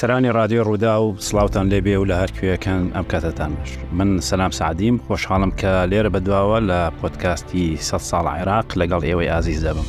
[0.00, 4.96] سەرانی رادیۆ ڕوودا و سلااوان لێبێ و لە هەرکوێەکەن ئەم کاتتان بەش من سەسلام سعدیم
[5.08, 9.86] خۆشحاڵم کە لێرە بەدواوە لە پۆتکاستی 100 ساڵ عێراق لەگەڵ ئێوەی ئازیز دەبم.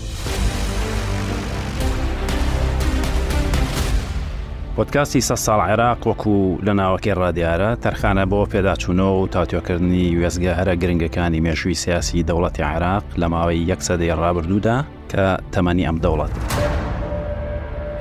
[4.77, 10.73] پۆتکاستی سە ساڵ عێراق وەکو لە ناوەکەی ڕادیارە تەرخانە بۆ پێداچوونەوە و تاتیۆکردنی وێزگە هەرە
[10.81, 14.77] گرنگەکانی مێشووی سیاسی دەوڵەتی عێراق لە ماوەی یەک سەدەی ڕابردوودا
[15.11, 15.23] کە
[15.53, 16.33] تەمەنی ئەم دەوڵەت.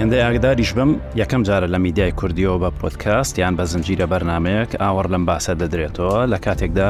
[0.01, 0.91] هەندە ئاگداریش بم
[1.23, 6.27] یەکەم جارە لە میدیای کوردیەوە بە پۆتکاست یان بە زنجیرە بەرنمەیەک ئاوەڕ لەم باسە دەدرێتەوە
[6.33, 6.89] لە کاتێکدا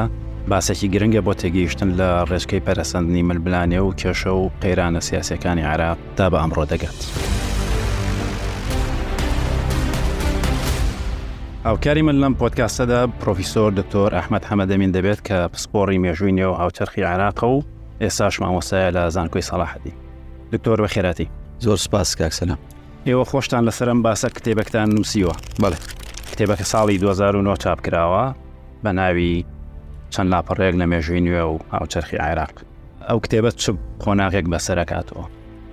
[0.49, 6.29] باسێکی گرنگە بۆ تێگەیشتن لە ڕێزکەی پەرەسەندنی ملبلانێ و کێشە و قەیرانە سیاسەکانی عراق تا
[6.31, 6.99] بە ئەمڕۆ دەگات.
[11.65, 17.43] ئەوکاری من لەم پۆتکاسەدا پرۆفیسۆر دکتۆر ئەحمد حەمەدەمین دەبێت کە پسپۆڕی مێژووینێ و هاوچەرخی عراقە
[17.55, 17.59] و
[18.03, 19.93] ئێساش مامۆسایە لە زانکۆی سەلاحەتی
[20.51, 21.27] دکتۆر بە خێراتی
[21.59, 22.59] زۆر سپاس کاکسەلام
[23.07, 25.77] ئێوە خۆشتان لەسەرم باسە کتێبەکتان نووسیوە بڵێ
[26.31, 28.25] کتێبەکە ساڵی 2009 چاپ کراوە
[28.83, 29.33] بە ناوی
[30.13, 32.53] چەند لاپەڕێک لە مێژووی نوێ و هاوچەرخی عێراق
[33.09, 33.65] ئەو کتێبەت چ
[34.03, 35.23] خۆناغێک بەسەرکاتەوە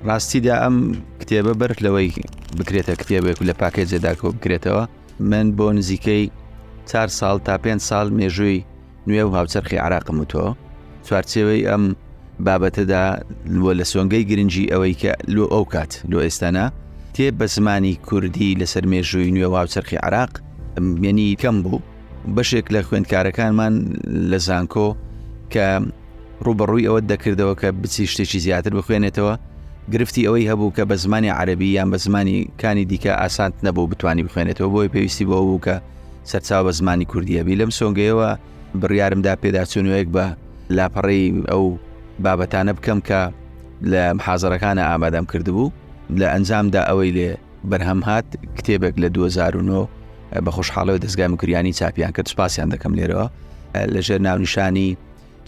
[0.08, 0.76] ڕاستیدا ئەم
[1.20, 2.10] کتێبە بەرک لەوەی
[2.58, 4.82] بکرێتە کتێبێک لە پاکێ جێداکەوە بکرێتەوە
[5.30, 6.22] من بۆ نزیکەی
[6.90, 8.58] چار ساڵ تا پێ ساڵ مێژووی
[9.08, 10.44] نوێ و هاوچەرخی عراقم وتۆ
[11.06, 11.84] چوارچێوەی ئەم
[12.46, 13.04] بابەتەدا
[13.64, 16.66] وە لە سۆنگەی گرنگی ئەوەی کە لۆ ئەو کات لۆ ئێستانە
[17.18, 20.32] کتێب بە زمانی کوردی لەسەر مێژووی نوێ واوچەرخی عراق
[21.02, 21.80] مێنی کەم بوو
[22.36, 23.74] بەشێک لە خوێندکارەکانمان
[24.30, 24.88] لە زانکۆ
[25.52, 25.66] کە
[26.46, 29.32] ڕوبڕووی ئەوە دەکردەوە کە بچی شتێکی زیاتر بخوێنێتەوە
[29.92, 34.22] گرفتی ئەوەی هەبوو کە بە زمانی عربی یان بە زمانی کانی دیکە ئاسانت نەبوو بتانی
[34.28, 35.74] بخوێنێتەوە بۆی پێویستی بۆ بوو کە
[36.30, 38.28] سەرچاو بە زمانی کوردیەبی لەم سۆنگەیەوە
[38.80, 40.24] بڕیارمدا پێداچونوەیەک بە
[40.76, 41.64] لاپەڕی ئەو
[42.24, 43.20] بابەتانە بکەم کە
[43.90, 45.68] لە حازەرەکانە ئامادەم کردبوو
[46.20, 47.30] لە ئەنجامدا ئەوەی لێ
[47.70, 48.26] بەرهەم هات
[48.58, 49.88] کتێبێک لە 2009
[50.44, 53.26] بە خۆشحاڵەوە دەستگای مکریانی چاپیان کرد سپاسیان دەکەم لێرەوە
[53.94, 54.88] لەژێر ناونیشانی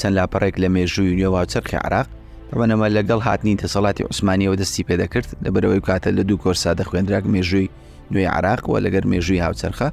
[0.01, 2.07] چەند لاپەڕێک لە مێژووی نوێوە چرخی عراق
[2.53, 7.69] ئەمەەمە لەگەڵ هاتنی تەسەڵاتی عوسمانیەوە دەستی پێدەکرد لەبەرەوەی کاتە لە دوو کۆرسا دەخوێنراک مێژووی
[8.13, 9.89] نوێی عراق و لەگەر مێژووی هاوچەرخە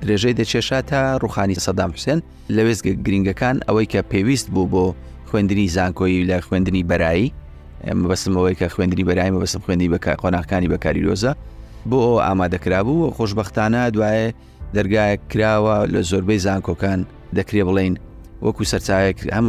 [0.00, 2.20] درێژەی دەچێشا تا ڕوخانی سەدام حوسێن
[2.56, 4.84] لەوێز گرنگەکان ئەوەی کە پێویست بوو بۆ
[5.28, 7.28] خوێندنی زانکۆی لە خوێندنی بەرایی
[7.84, 11.32] بەسمەوەی کە خوێندنی بەرایمە بەسم خوێندی بە قۆناغەکانی بەکاری دۆزە
[11.90, 14.34] بۆ ئەو ئامادەکرابوو خۆشببختانە دوایە
[14.76, 17.00] دەرگایە کراوە لە زۆربەی زانکۆکان
[17.38, 17.94] دەکرێ بڵین
[18.44, 19.46] وەکو سەرچایەک هەم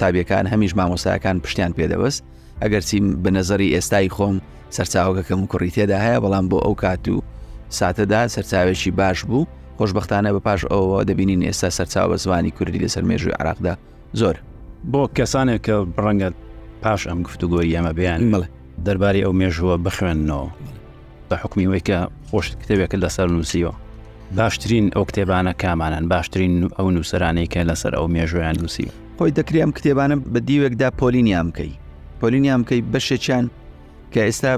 [0.00, 2.20] تابیەکان هەمیش مامۆسایەکان پشتیان پێدەبست
[2.62, 4.36] ئەگەر چیم بە نظری ئێستای خۆم
[4.76, 7.16] سەرچاوەکەکەم کوڕی تێدا هەیە بەڵام بۆ ئەو کات و
[7.78, 9.46] ساتەدا سەرچاوێکی باش بوو
[9.78, 13.74] خۆشببختانە بە پاش ئەوەوە دەبینین ئێستا سەرچاو بە زمانی کوردی لەسەر مێژوی عراقدا
[14.20, 14.36] زۆر
[14.92, 16.30] بۆ کەسانێک کە ڕەنگە
[16.84, 18.20] پاش ئەم گفتوگۆی ئەمە بیان
[18.86, 20.46] دەرباری ئەو مێژووە بخوێنەوە
[21.28, 21.98] بە حکمی ئەوەی کە
[22.28, 23.72] خۆش کتێبێکە لەسەر نووسیەوە
[24.38, 28.88] باشترین ئەو کتێبانە کامانن باشترین ئەو نووسرانەی کە لەسەر ئەو مێژویان نووسی
[29.18, 31.72] خۆی دەکری ئەم کتێبانە بە دیوێکدا پۆلینیام بکەی
[32.20, 33.44] پۆلینیام بکەی بەشێکیان
[34.12, 34.52] کە ئێستا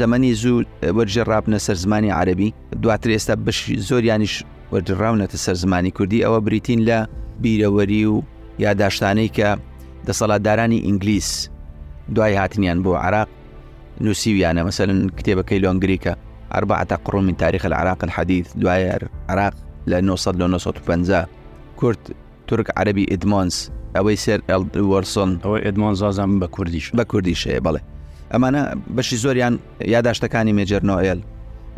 [0.00, 0.58] زەمەنی زوو
[0.96, 2.48] وەرجێڕابنە سەر زمانی عربی
[2.82, 3.58] دواتر ئێستا بەش
[3.88, 4.34] زۆریانیش
[4.72, 6.98] وەرجڕاونەتە سەر زمانی کوردی ئەوە بریتین لە
[7.42, 8.16] بیرەوەری و
[8.64, 9.48] یاداشتانەی کە
[10.08, 11.28] دەسەڵاتدارانی ئینگلیس
[12.16, 13.28] دوای هاتنیان بۆ عراق
[14.04, 16.12] نووسویانە مەمثلن کتێبەکەی لۆنگریکە
[16.54, 19.54] ئەربعتا قڕۆ من تاریخ لە عراق حەدیث دوایە عراق
[19.90, 21.26] لە 1950
[21.76, 21.98] کورت
[22.46, 27.80] تورک عربی ئدمانس ئەوەی سێر ئەلوەرسۆن ئەوەی ئدمان زازان بە کوردیش بە کوردیشەیە بڵێ
[28.34, 28.62] ئەمانە
[28.96, 29.54] بەشی زۆریان
[29.94, 31.20] یاداشتەکانی مێجر نۆئل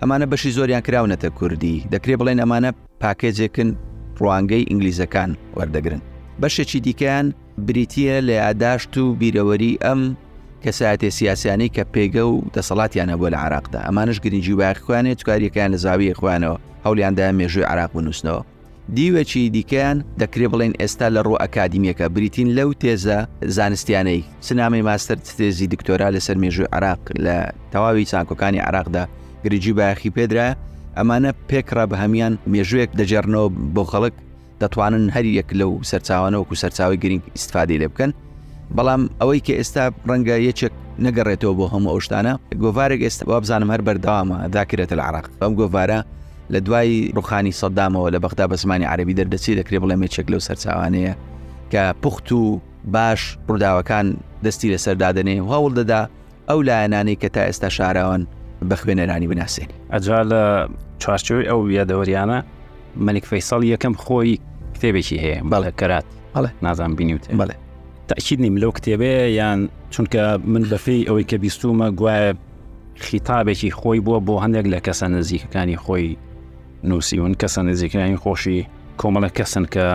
[0.03, 2.71] ئەمانە بەشی زۆریان کراونەتە کوردی دەکرێ بڵێن ئەمانە
[3.03, 3.71] پاکێجێکن
[4.21, 6.01] ڕوانگەی ئینگلیزەکان وەردەگرن
[6.43, 7.27] بەشێکی دیکەیان
[7.67, 10.01] بریتە لە ئاداشت و بیرەوەری ئەم
[10.65, 16.15] کەساتێ سیاسانی کە پێگە و دەسەڵاتیانە بۆ لە عراقدا ئەمانش گرنگجی باخوانێت توکاریەکان لە زاوی
[16.19, 18.43] خوانەوە هەولیاندا مێژوی عراق بنووسنەوە
[18.97, 23.19] دیوەچی دیکەیان دەکرێ بڵێن ئێستا لە ڕوو ئەکادمیەکە بریتین لەو تێزە
[23.57, 27.37] زانستیانەی سنامی ماستەر تێزی دکتۆرا لەسەر مێژوی عراق لە
[27.73, 29.05] تەواوی چانکۆکانی عراقدا
[29.45, 30.49] گرنگجی باخی پێدرا
[30.99, 34.15] ئەمانە پێکرا بە هەمان مێژوێک دەجێڕنەوە بۆ خەڵک
[34.63, 38.11] دەتوانن هەر یەک لەو سەرچاوانەوەکو سەرچاوی گرنگ استفادی لێ بکەن
[38.77, 40.73] بەڵام ئەوەی کە ئێستا ڕەنگە یەکێک
[41.07, 42.33] نەگەڕێتەوە بۆ هەموو ئەوشتانە
[42.65, 45.99] گۆوارێک ئێستا وابزانم هەر بەرداوامە داکرێت لە عراق ئەم گۆوارە
[46.53, 51.15] لە دوای ڕوخانی سەدامەوە لە بەخدا بە زمانی عربی دەردەچی دەکرێت بڵێ مێچێک لەو سەرچوانەیە
[51.73, 52.43] کە پوخت و
[52.95, 54.07] باش ڕووداوەکان
[54.45, 56.01] دەستی لە سەردادنێ هەوڵ دەدا
[56.49, 58.23] ئەو لایەنانی کە تا ئێستا شاراوان
[58.69, 60.43] بە خوێنەرانی بناسێن ئەجا لە
[61.03, 62.39] چارچۆی ئەو یادەوەریانە
[63.07, 64.33] مەلک فەیساڵ یەکەم خۆی
[64.75, 67.55] کتێبێکی هەیە بەڵێ کەرات بەڵێ نازان بینیوت بەڵێ
[68.09, 69.61] تاکیید نیم لەو کتێبێ یان
[69.95, 72.37] چونکە من بەفی ئەوەی کە بیستومە گوایە
[73.07, 76.07] خیتابێکی خۆی بووە بۆ هەندێک لە کەسە نزیکەکانی خۆی
[76.89, 78.59] نووسیون کەسە نزیکانی خۆشی
[79.01, 79.87] کۆمەڵە کەسن کە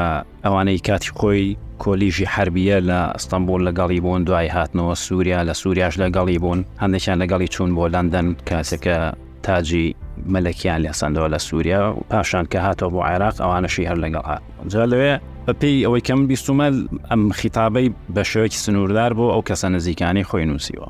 [0.46, 1.46] ئەوانەی کاتی خۆی
[1.84, 7.48] کۆلیژی حربیە لە ئەستەمبول لەگەڵی بوون دوای هاتنەوە سووریا لە سووریاش لەگەڵی بوون هەندێکیان لەگەڵی
[7.54, 8.98] چوون بۆ لەندەن کاسەکە
[9.46, 9.88] تاجی
[10.34, 14.42] مەلەکیان لێسەندەوە لە سووریا و پاشان کە هاتەوە بۆ عێراق ئەوانەشی هەر لەگەڵ هات
[14.74, 15.14] جا لەوێ
[15.46, 16.68] بەپی ئەوەی کەم بیستمە
[17.12, 20.88] ئەم خیتابەی بە شێوەی سنووردار بۆ ئەو کەسە نزیکانی خۆی نووسیوە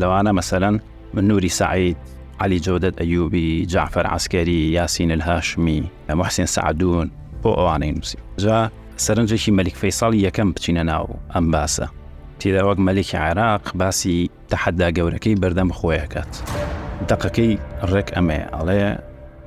[0.00, 0.76] لەوانە مەسەەن
[1.14, 1.96] من نووری سعید
[2.40, 7.10] علی جودت ئەیوبی جعفر عسکەری یاسین الهاشمی محسین سعدون
[7.42, 8.70] بۆ ئەوانەی نووسی جا
[9.06, 11.86] سەرنجێکی مەلیک فەیساڵی یەکەم بچینە ناو ئەم باسە
[12.38, 16.32] تیدا وەک مەلیکی عێراق باسی تەحەدا گەورەکەی بەردەم خۆیەکەات.
[17.10, 17.50] دقەکەی
[17.92, 18.90] ڕێک ئەمەیە ئەڵێ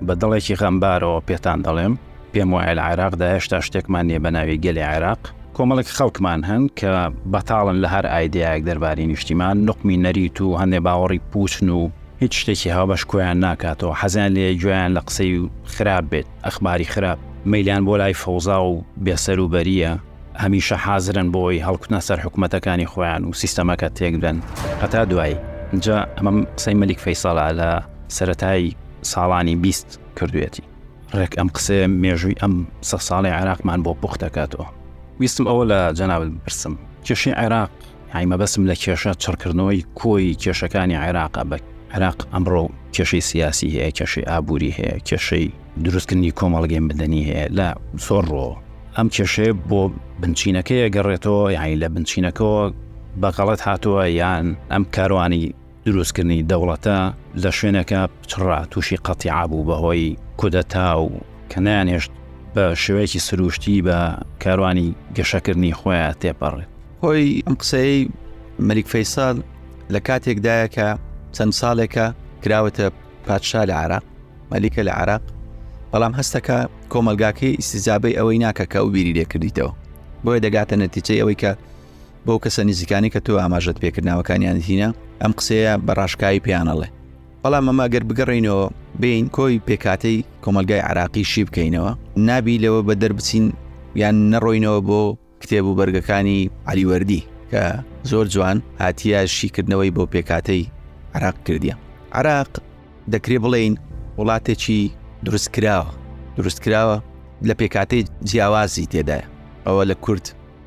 [0.08, 1.94] بەدڵێکی خەمبارەوە پێتان دەڵێم
[2.34, 5.22] پێم وایە لە عێراقدا هێشتا شتێکمان نیە بەناوی گەلی عێراق
[5.56, 6.92] کۆمەڵک خەڵکمان هەن کە
[7.34, 11.82] بەتاڵن لە هەر ئایدەیەک دەرباری نیشتیمان نقمی نەریت و هەندێ باوەڕی پوچن و
[12.22, 17.20] هیچ شتێکی هاوبەش کۆیان ناکاتەوە حەزیان لێ گویان لە قسەی و خراپ بێت ئەخباری خراپ
[17.52, 18.74] مەیلان بۆ لای فەوزا و
[19.06, 19.92] بێسەر و بەریە
[20.44, 24.38] هەمیشە حازرن بۆی هەڵکوتنە سەر حکوومەتەکانی خۆیان و سیستەمەکە تێکدەن
[24.82, 25.38] هەتا دوایی
[25.84, 27.70] جا ئەمەم قسەی مەلیک فەیساڵە لە
[28.18, 28.70] سەتایی
[29.12, 29.90] ساڵانی بیست
[30.20, 30.64] کردوێتی
[31.18, 32.54] ڕێک ئەم قسێ مێژووی ئەم
[32.90, 34.66] سە ساڵی عراقمان بۆ پوخت دەکاتەوە
[35.20, 36.74] ویستم ئەوە لە جەناول برسم
[37.06, 37.70] کێشی عێراق
[38.16, 41.58] هایمە بەسم لە کێشە چڕکردنەوەی کۆی کێشەکانی عێراقا بە
[41.94, 42.64] عێراق ئەمڕۆ
[42.96, 45.48] کێشەی سیاسی هەیە کێشەی ئابووری هەیە کێشەی
[45.84, 47.68] دروستکردنی کۆمەڵگەی بدەنی هەیە لە
[48.06, 48.48] سۆڕۆ
[48.98, 49.82] ئەم کێشەیە بۆ
[50.22, 52.64] بنچینەکەی گەڕێتەوە یانی لە بنچینەکەەوە
[53.22, 55.44] بەقەڵەت هاتووە یان ئەم کاروانی
[55.90, 56.98] دروستکردنی دەوڵەتە
[57.44, 60.06] لە شوێنەکە پچڕ تووشی قەتیع بوو بەهۆی
[60.40, 61.08] کودەتا و
[61.52, 62.12] کەنانێشت
[62.56, 63.98] بە شوەیەکی سروشتی بە
[64.44, 66.70] کاروانی گەشەکردنی خۆیان تێپەڕێت
[67.04, 67.94] هۆی ئەم قسەی
[68.68, 69.38] مەریک فەیسال
[69.94, 70.90] لە کاتێکدایەکە
[71.36, 72.06] چەند ساڵێکە
[72.44, 72.86] کراوەتە
[73.28, 74.04] پادشا لە عراق
[74.52, 75.24] مەلیکە لە عراق
[75.92, 76.58] بەڵام هەستەکە
[76.94, 79.72] کۆمەلگاکەی ئیسیزابەی ئەوەی ناکە کە و بیری لێکردیتەوە
[80.26, 81.52] بۆیە دەگاتە نەتیجەی ئەوەی کە
[82.28, 84.90] بۆ کەسە نزیکانی کە تۆ ئاماژەت پێکردناوەکانیان هینە
[85.24, 86.88] ئەم قسەیە بە ڕاشکایی پیانەڵێ
[87.42, 88.66] بەڵام ئەماگەر بگەڕینەوە
[89.02, 91.92] بین کۆی پێکاتەی کۆمەلگای عراقی شی بکەینەوە
[92.30, 93.46] نبی لەوە بە دەربچین
[94.02, 95.02] یان نەڕۆینەوە بۆ
[95.42, 96.40] کتێب و بەرگەکانی
[96.72, 97.22] علیوەردی
[97.52, 97.64] کە
[98.10, 100.64] زۆر جوان هاتیە شیکردنەوەی بۆ پێکاتەی
[101.16, 101.76] عراق کردیە
[102.20, 102.52] عراق
[103.14, 103.74] دەکرێ بڵین
[104.20, 104.80] وڵاتێکی
[105.26, 105.92] دروستکراوە
[106.38, 106.98] دروستکراوە
[107.48, 109.26] لە پێکاتەی جیاوازی تێدایە
[109.66, 110.26] ئەوە لە کورت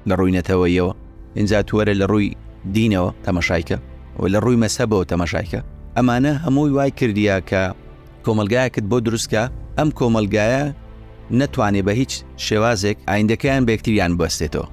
[0.08, 0.92] لە ڕووینەتەوەیەوە
[1.36, 2.36] ئینجا توەرە لە ڕووی
[2.74, 3.78] دینەوە تەمەشایکە
[4.26, 5.60] لە ڕووی مەسەبەوە تەمەشایکە
[5.96, 7.62] ئەمانە هەمووی وای کردیا کە
[8.24, 9.42] کۆمەلگایەکت بۆ دروستکە
[9.78, 10.64] ئەم کۆمەلگایە
[11.40, 12.12] نەتوانێت بە هیچ
[12.46, 14.66] شێوازێک ئایندەکەیان بەکتریان بەستێتەوە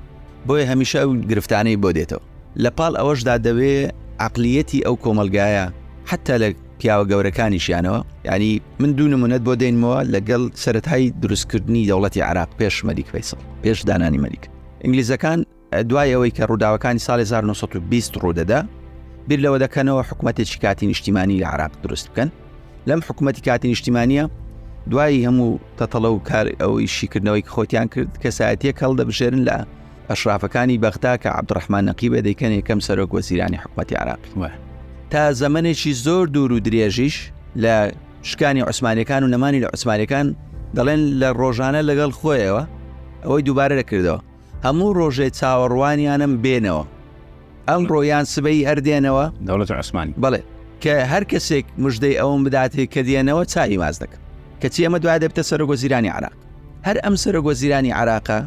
[0.48, 2.24] بۆیە هەمیشە ئەو گرفتانەی بۆ دێتەوە
[2.64, 3.94] لە پاڵ ئەوەشدا دەوێت
[4.26, 5.66] عقلیەتی ئەو کۆمەلگایە
[6.10, 6.48] حتا لە
[6.80, 8.00] پیاوە گەورەکانیشیانەوە
[8.30, 8.52] ینی
[8.82, 14.20] من دوو نمونەت بۆ دێنمەوە لەگەڵ سەتایی دروستکردنی دەوڵەتی عراق پێش مەلیک فیسڵ پێش دانانی
[14.26, 14.44] مەلیک
[14.84, 15.40] ئینگلیزەکان
[15.90, 18.60] دوای ئەوەی کە ڕووداوەکانی ساڵی 1920 ڕوودەدا
[19.30, 22.30] بیر لەوە دەکەنەوە حکوومەتێکی کاتی نیشتیمانی لە عراق دروست بکەن
[22.90, 24.24] لەم حکوومەتی کاتی نیشتیمانە
[24.92, 29.58] دوایی هەموو تەتەڵە و کار ئەوەی شیکردنەوەی خۆتیان کرد کە ساەتەک هەڵ دەبژێرن لە
[30.10, 34.30] ئەشرافەکانی بەختا کە عبدڕحمان نەقیبە دەیکەن یەکەم سەرۆک وەزیرانی حکوومەتی عراقی
[35.12, 37.16] تا زەمنێکی زۆر دوور و درێژیش
[37.64, 37.74] لە
[38.30, 40.28] شکانی عوسمانەکان و نەمانی لە عوسمانەکان
[40.78, 42.64] دەڵێن لە ڕۆژانە لەگەڵ خۆیەوە
[43.26, 44.20] ئەوەی دووبارە دەکردەوە
[44.66, 46.84] هەموو ڕۆژێ چاوەڕوانیانم بێنەوە
[47.72, 50.42] ئەم ڕۆیان سبەی هەردێنەوە دەوڵەت عسمانی بڵێ
[50.84, 54.22] کە هەر کەسێک مژدەی ئەوم بداتێ کە دێنەوە چای ماز دەکەن
[54.62, 56.36] کە چی ئەمە دوای دەبتە سەرۆگۆزیرانی عراق
[56.88, 58.40] هەر ئەم سەرۆگۆزیرانی عراقا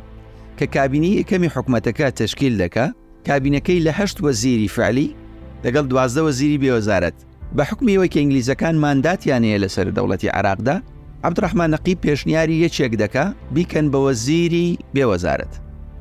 [0.59, 2.87] کە کابینی یەکەمی حکوومەتەکە تشکیل دەکە
[3.29, 5.09] کابینەکەی لە هەشت وەزیری فعلی
[5.65, 7.19] لەگەڵ دوازدەوە زیری بێوەزارەت
[7.57, 10.77] بە حکمیەوەی کە ئینگلیزەکان ماداتیانەیە لەسەر دەوڵەتی عراقدا
[11.27, 15.53] عبدڕحمان نەقی پێشنیاری یەکێک دەکا بیکەن بەوە زیری بێوەزارت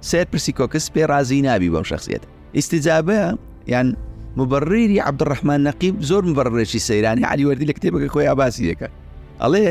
[0.10, 2.24] سێر پرسی کۆکس پێ رازی نابی بەو شخصیت
[2.58, 3.28] ئیسیجابەیە
[3.74, 3.88] یان
[4.40, 8.88] مبڕیری عبدڕحمان نەقیب زۆر مبڕێکی سەیرانی علیوەردی لە کتێبەکە خۆی ئاباسی دەکە
[9.42, 9.70] ئەڵێ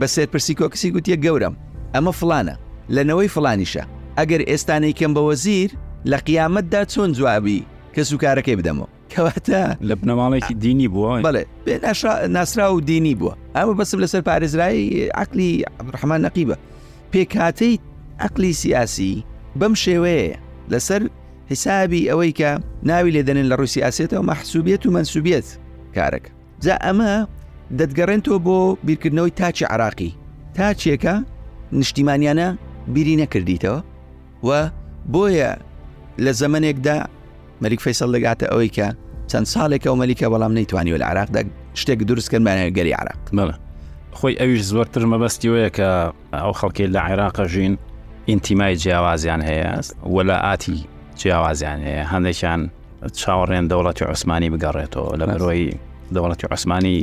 [0.00, 1.54] بە سێرپرسی کۆکسی گوتیە گەورم
[1.94, 2.54] ئەمە فلانە
[2.94, 3.84] لەنەوەی فلانیشە
[4.18, 5.70] ئەگەر ئێستانەی کەم بە وەزیر
[6.10, 7.60] لە قیامەتدا چۆن جوابی
[7.94, 11.44] کە سوکارەکەی بدەمەوە کەواتە لە بنەماڵێکی دینی بووە بڵێ
[12.36, 16.56] ناسرا و دینی بووە ئەمە بەسم لەسەر پارێزرایی عقلی عبدڕحمان نەقیبە
[17.12, 17.74] پێکاتەی
[18.24, 19.12] عقلی سیاسی
[19.58, 20.36] بەم شێوەیە
[20.72, 21.02] لەسەر
[21.50, 22.50] حیسابی ئەوەی کە
[22.90, 25.44] ناوی لێدەنن لە ڕووسی ئاسێتەوە مەحسوبێت و منسوبێت
[25.96, 26.30] کارەکە
[26.64, 27.14] جا ئەمە
[27.78, 30.10] دەدگەڕێنەوە بۆ بیرکردنەوەی تاچی عراقی
[30.56, 31.14] تا چێکە
[31.78, 32.48] نیشتیمانیانە
[32.94, 33.78] بیری نەکردیتەوە
[34.46, 34.50] و
[35.12, 35.52] بۆیە
[36.24, 36.96] لە زەمنێکدا
[37.62, 38.86] مەلیک فەیسەڵ دەگاتە ئەوەی کە
[39.30, 41.42] چەند ساڵێکە و مەلیکە بەڵام نەیتوانی و لە عراقدا
[41.80, 43.54] شتێک دروستکردمانە گەری عراق مەڵە
[44.18, 45.88] خۆی ئەویش زۆرتر مەبەستی وەیە کە
[46.40, 47.74] ئەو خەڵکی لە عێراقە ژین
[48.28, 49.70] ئینتیمای جیاوازیان هەیە
[50.14, 50.78] وەلا ئاتی
[51.22, 52.60] جیاوازیان هەیە هەندێکیان
[53.20, 55.64] چاوەڕێن دەوڵەتی عوسمانی بگەڕێتەوە لە بەرۆی
[56.14, 56.96] دەوڵەتی عوسمانی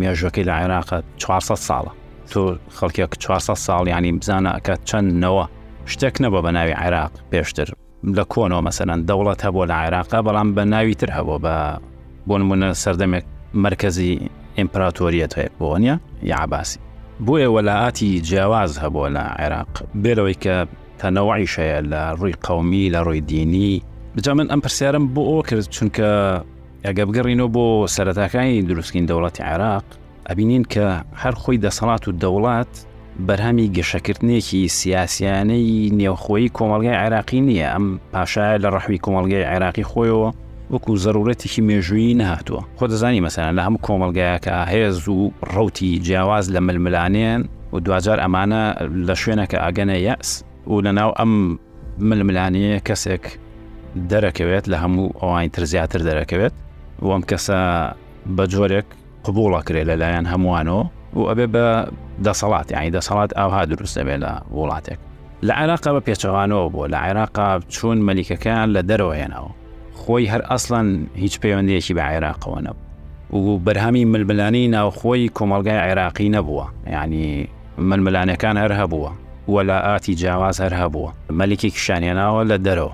[0.00, 0.88] مێژەکەی لە عێراق
[1.18, 1.92] 400 ساڵە
[2.30, 2.38] تۆ
[2.78, 5.44] خەڵکێک 400 ساڵ ینی بزانە ئەکە چەندەوە
[5.92, 7.68] شتێک نەبە بە ناوی عێراق پێشتر
[8.16, 11.54] لە کۆنەوە مەسەرەن دەوڵەت هەبوو لە عێراقا بەڵام بە ناوی تر هەبوو بە
[12.28, 13.24] بۆ نمونە سەردەمێک
[13.64, 14.12] مرکزی
[14.58, 15.96] ئیمپراتۆریەت هەیە بۆنیە
[16.32, 16.78] یعباسی
[17.26, 19.70] بۆیە وەلاعاتی جیاواز هەبوو لە عێراق
[20.02, 20.56] بێرەوەی کە
[21.02, 23.82] تەنەوەعیشەیە لە ڕووی قومی لە ڕووی دینی
[24.16, 26.10] بجا من ئەم پرسیارم بۆ ئەو کرد چونکە
[26.86, 29.84] ئەگە بگەڕینەوە بۆ سەرەتاکانی دروستکین دەوڵەتی عێراق
[30.30, 30.86] ئەبینین کە
[31.22, 32.72] هەر خۆی دەسەڵات و دەوڵات
[33.28, 40.30] بەرهەمی گەشەکردنێکی سیاسیانەی نێوخۆی کۆمەلگای عێراقی نییە ئەم پاشایە لە ڕەحوی کۆمەلگای عێراقی خۆیەوە
[40.72, 45.20] وەکو ضرورەتێکی مێژویی نهاتوە خۆ دەزانی مەسەران لە هەموو کۆمەلگایەکە هێز و
[45.54, 47.40] ڕوتی جیاواز لە ململانێن
[47.72, 48.64] و دوجار ئەمانە
[49.08, 50.30] لە شوێنەکە ئاگەنە یاس
[50.66, 51.58] و لە ناو ئەم
[52.00, 53.24] ململانەیە کەسێک
[54.10, 56.54] دەرەکەوێت لە هەموو ئەوان تر زیاتر دەرەکەوێت
[57.08, 57.88] وەم کەسە
[58.36, 58.86] بە جۆرێک
[59.24, 60.84] قبوڵە کرێت لەلایەن هەمووانەوە
[61.16, 61.66] و ئەبێ بە
[62.26, 64.98] دەسەڵات یانی دەسەڵات ئاها دروست دەبێت لە وڵاتێک
[65.46, 69.50] لە عێراقا بە پێچەوانەوە بۆ لە عێراقا چوون مەلیکەکان لە دەرەوەێنەوە
[70.00, 70.88] خۆی هەر ئەسڵەن
[71.22, 77.48] هیچ پەیوەندێکی بە عێراقەوە نەبوو و بەرهەمی ململانی ناوخۆی کۆمەلگای عێراقی نەبووە یعنی
[77.90, 79.10] ململانەکان هەر هەبووە
[79.48, 82.92] وەلاعاتی جیاواز هەر هەبووە مەلکی کشانێناوە لە دەرەوە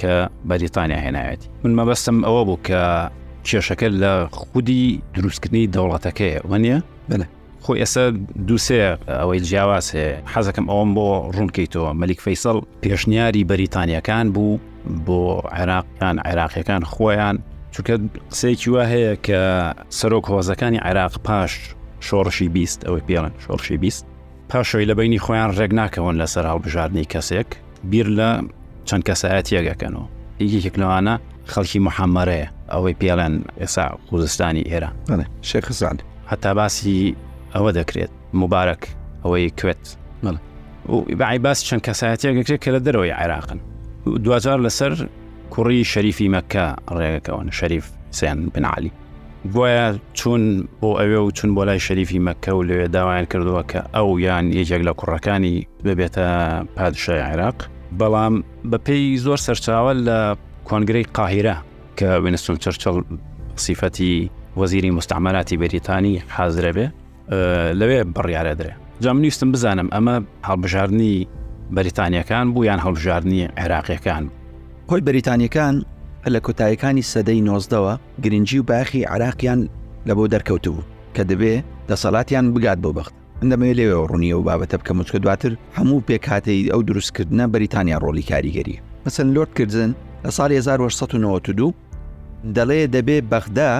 [0.00, 3.10] کە بەریتانیا هێناوێت من مەبەستم ئەوە بوو کە
[3.46, 6.78] کێشەکە لە خودی دروستکردنی دەوڵەتەکەیە وەنیە
[7.10, 7.24] بڵێ
[7.64, 8.04] خۆی ئێستا
[8.48, 8.80] دووسێ
[9.20, 11.06] ئەوەی جیاواز هەیە حەزەکەم ئەوم بۆ
[11.36, 14.58] ڕوونکەیتەوە مەلیک فەیسەڵ پێشنیاری بەریتانیەکان بوو
[15.06, 15.20] بۆ
[15.60, 17.36] عێراقیان عێراقیەکان خۆیان
[17.74, 17.94] چونکە
[18.32, 19.40] قسەیەکی وا هەیە کە
[19.98, 21.52] سەرۆک هۆزەکانی عێراق پاش
[22.06, 24.06] شۆڕشی بیست ئەوەی پێڵن شۆڕشی بیست
[24.52, 27.48] پاشۆی لە بینی خۆیان ڕێک ناکەون لەسەر هەڵبژاردننی کەسێک
[27.90, 28.30] بیر لە
[28.88, 30.04] چەند کەسایەت یەکەکەن و
[30.54, 31.14] یەکێک لەوانە
[31.52, 34.90] خەڵکی محەممەرەیە ئەوەی پێڵێن ئێسا خوزستانی ئێرە
[35.50, 35.96] شێخزان
[36.32, 37.16] هەتا باسی
[37.54, 38.82] ئەوە دەکرێت مبارەک
[39.24, 39.82] ئەوەی کوێت
[41.20, 43.60] بەعی باس چەند کەسایەتەکرێت کە لە دەرەوەی عێراقن
[44.24, 44.92] دوجار لەسەر
[45.52, 46.64] کوڕی شەریفی مەکە
[46.98, 47.86] ڕێگەکەون شەریف
[48.18, 48.92] سیان بنعالی
[49.50, 53.80] گویا چون بۆ ئەوێ و چون بۆ لای شەریفی مەکە و لەوێ داوایان کردووە کە
[53.94, 56.26] ئەو یان یەکێک لە کوڕەکانی ببێتە
[56.76, 57.56] پادشای عێراق
[57.98, 58.34] بەڵام
[58.70, 60.36] بەپێی زۆر سەرچاوە لە
[60.70, 61.56] کۆنگرەی قاهیرە
[61.98, 63.00] کە وینستون چرچل
[63.56, 64.30] سیفەتی
[64.60, 66.86] وەزیری مستعملاتی بریتانی حازرە بێ
[67.78, 71.26] لەوێ بڕیاە درێ جامنیستم بزانم ئەمە هەڵبژارنی
[71.76, 74.24] بەریتانیەکان بوو یان هەڵبژارنی عێراقیەکان
[74.90, 75.74] هۆی بەریتانیەکان
[76.34, 79.60] لە کۆتاییەکانی سەدەی نۆزدەوە گرنگجی و باخی عراقیان
[80.08, 80.82] لە بۆ دەرکەوتبوو
[81.14, 81.54] کە دەبێ
[81.88, 86.80] دەسەڵاتیان بگات بۆ بەخت ئەندەمەوێت لێوێ ڕوونیە و بابەتە بکەم چکە دواتر هەموو پێکاتەی ئەو
[86.88, 89.90] دروستکردنە بەریتانیا ڕۆلی کاریگەری مەسن لۆردکردن
[90.24, 91.74] لە ساڵ 1992
[92.56, 93.70] دەڵێ دەبێ بەخدا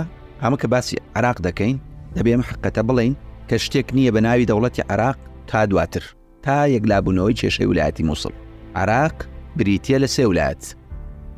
[0.42, 1.76] ئەمە کە باسی عراق دەکەین
[2.16, 3.14] دەبێم حقەتە بڵین
[3.48, 5.16] کە شتێک نییە بە ناوی دەوڵەتی عراق
[5.48, 6.04] تا دواتر
[6.44, 8.34] تا یەکلابوونەوەی کێشەی ویلایەتی مووسڵ
[8.82, 9.16] عراق
[9.58, 10.62] بریتە لە سێولات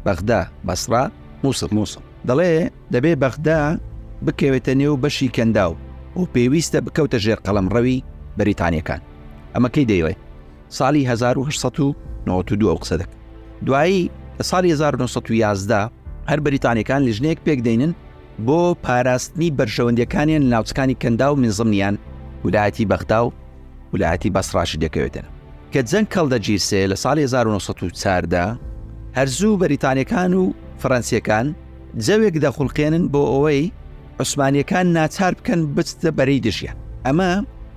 [0.09, 1.03] بەغدا بەسرا
[1.45, 2.51] مووسڵ مووسڵ دەڵێ
[2.95, 3.61] دەبێ بەغدا
[4.27, 5.73] بکەوێتە نێو بەشی کەنداو
[6.19, 8.05] و پێویستە بکەوتە ژێر قەڵم ڕەوی
[8.39, 9.01] بەریتانیەکان
[9.55, 10.15] ئەمە کەی دەیڵێ
[10.79, 13.11] ساڵی 1992 ئەو قسەدەک
[13.67, 15.91] دوایی لە ساڵی 1911
[16.31, 17.93] هەر بەریتانیەکان لژنەیەک پێک دەینن
[18.47, 21.95] بۆ پاراستنی بەرژەوەندەکانیان ناوچکانی کەندا و منزمنیان
[22.45, 23.29] ولایەتی بەخدا و
[23.95, 25.27] ولایەتی بەسڕاشی دەکەوێتن
[25.73, 28.45] کە جەنگ کەڵدەگیرسێ لە ساڵی 1940دا
[29.19, 30.53] هەرزوو بەریتانەکان و
[30.83, 31.47] فەڕەنسیەکان
[32.07, 33.63] جەوێک دەخڵقێنن بۆ ئەوەی
[34.21, 37.33] عوسمانیەکان ناچار بکەن بچتە بەرەی دژیان ئەمە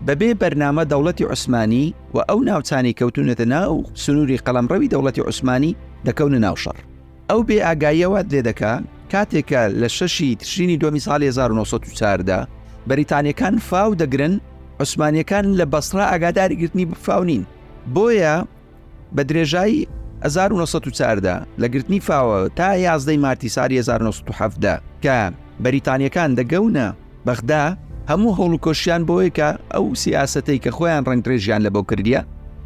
[0.08, 5.76] بەبێ بەرنامە دەوڵەتی عوسمانی و ئەو ناوچانی کەوتونەتە ناو سنووری قەڵمڕەوی دەوڵەتی عوسمانی
[6.08, 6.78] دەکەونە ناوشەڕ
[7.30, 8.74] ئەو بێ ئاگاییەوە دێدەکە
[9.14, 12.40] کاتێکە لە شەشی تشرینی دومی سال 1940دا
[12.90, 14.34] بەریتانیەکان فاو دەگرن
[14.82, 17.44] عوسمانیەکان لە بەسرا ئاگاداریگررتنی بفاونین
[17.96, 18.36] بۆیە
[19.16, 19.84] بە درێژایی
[20.26, 25.34] 1940دا لە گرتنی فاوە تا یازدەی مارتی ساری 1970 کە
[25.64, 26.88] بەریتانیەکان دەگەونە
[27.28, 27.66] بەخدا
[28.10, 32.22] هەموو هەوڵکۆشیان بۆیە کە ئەو سیاستەی کە خۆیان ڕنگترێژیان لەبەو کردیە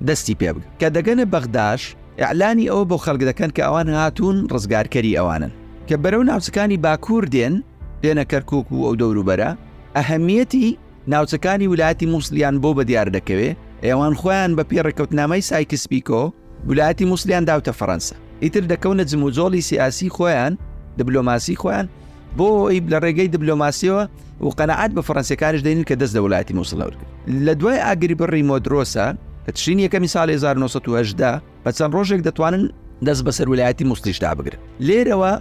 [0.08, 1.81] دەستی پێ بگ کە دەگەنە بەغداش
[2.20, 5.51] ئەعلانی ئەوە بۆ خەڵک دەکەن کە ئەوان هاتوون ڕزگارکەری ئەوانن
[5.88, 7.55] کە بەرەو ناوچەکانی باکوور دێن
[8.03, 9.50] دێنە کەرکک و ئەو دەوروبەرە
[9.98, 10.65] ئەهەمیەتی
[11.13, 13.50] ناوچەکانی ویلایەتی مووسلیان بۆ بە دیار دەکەوێ
[13.86, 16.24] ئێوان خۆیان بە پێڕێکەوتنامەی سایکسپیکۆ
[16.68, 18.13] ویلایەتی موسلیان داوتە فەەنسا
[18.44, 20.53] ئیتر دەکەونە جموجۆڵی سیاسی خۆیان
[21.00, 21.86] دبلۆماسی خۆیان
[22.38, 24.03] بۆ ئیب لە ڕێگەی دبلۆماسیەوە
[24.46, 26.94] و قەنەعات بە فەەنسیەکانش دێنین کە دەست لە وڵاتی مووسڵەور
[27.46, 29.06] لە دوای ئاگری بڕی مۆدرۆسە
[29.46, 32.63] کە تشین یەکەمی سال 1970 بە چەند ڕۆژێک دەتوانن
[33.08, 35.34] دەست بە سەرولایەتی مستیشدا بگرن لێرەوە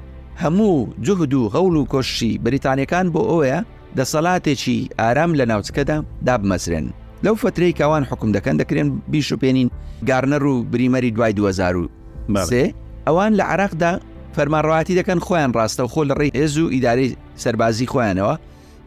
[0.42, 0.72] هەموو
[1.06, 3.58] جوهد و غەول و کۆشی بریتانیەکان بۆ ئەوەیە
[3.98, 5.96] دەسەڵاتێکی ئارام لە ناوچکەدا
[6.26, 6.86] دابمەسرێن
[7.24, 9.68] لەو فترەی کاوان حکم دەکەن دەکرێن بیش و پێێنین
[10.08, 12.64] گارنەر و بریمەری دوای 2023
[13.06, 13.92] ئەوان لە عراقدا
[14.36, 18.34] فەرمانڕاتی دەکەن خۆیان ڕاستە و خۆ لە ڕێی هێز و ئیداری سەربازی خۆیانەوە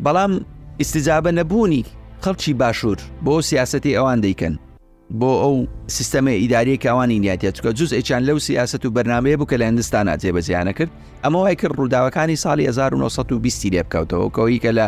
[0.05, 0.31] بەڵام
[0.81, 1.83] استیجابە نەبوونی
[2.23, 4.53] خەڵکی باشوور بۆ سیاستی ئەوان دەیکەن
[5.19, 5.55] بۆ ئەو
[5.95, 10.15] سیستەمی ئیداری کاوانی نیاتە چکە جز ئەچان لەو سیاست و بەرنمەیە بوو کە لە هندستانە
[10.21, 10.91] جێبەزیانە کرد
[11.23, 14.87] ئەمە وای کرد ڕووداوەکانی ساڵی 1920 لێ بکەوتەوە کەوی کە لە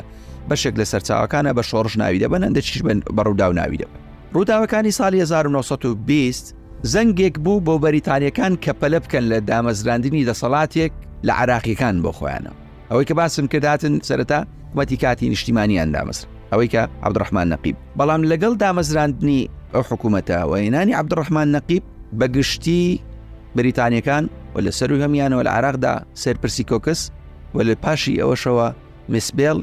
[0.49, 3.97] بەشێک لە سەرچاوەکانە بە شۆڕژ ناوی دەبن ئەندە چیش بن بەڕوودا و ناوی دەبن
[4.35, 6.53] ڕووداوەکانی ساڵی 1920
[6.93, 10.91] زەنگێک بوو بۆ بەریتانیەکان کە پەلە بکەن لە دامەزراندنی دەسەڵاتێک
[11.27, 12.51] لە عراقیەکان بۆ خۆیانە
[12.89, 14.39] ئەوەی کە باسم کرداتن سەرەتا
[14.77, 19.39] وەتی کاتی نیشتیمانیان دامەزر ئەوەی کە عبدڕحمان نەقیب بەڵام لەگەڵ دامەزراندنی
[19.73, 21.83] ئەو حکوومەتە وێنانی عبدڕحمان نەقیب
[22.19, 22.83] بەگشتی
[23.57, 24.23] بریتانیەکان
[24.55, 26.99] و لە سەر هەمیانەوە لە عراقدا سەرپرسی کۆکس
[27.55, 28.67] و لە پاشی ئەوەشەوە
[29.13, 29.59] مسبێل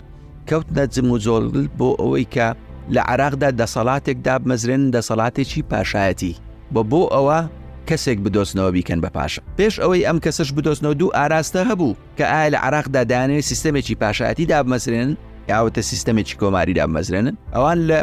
[0.51, 1.45] کەوتنە جم و جۆڵ
[1.79, 2.49] بۆ ئەوەی کە
[2.95, 6.33] لە عراقدا دەسەڵاتێکدا مەزرێن دەسەڵاتێکی پاشایەتی
[6.75, 7.39] بە بۆ ئەوە
[7.89, 12.49] کەسێک بدۆستنەوە بیکەن بە پاشە پێش ئەوەی ئەم کەسش بدۆستنەوە دوو ئاراستە هەبوو کە ئایا
[12.55, 15.11] لە عراقدا دانێت سیستمێکی پاشایەتی دابمەزرێن
[15.53, 18.01] یاوەتە سیستمێکی کۆماری دابمەزرێنن ئەوان لە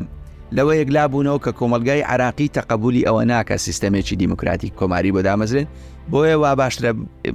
[0.57, 5.67] لەوە یەکلابوونەوە کە کۆمەلگای عراقی تەقبولی ئەوە ناکە سیستمێکی دیموکراتی کۆماری بۆ دامەزرێن
[6.11, 6.91] بۆیە وا باشترە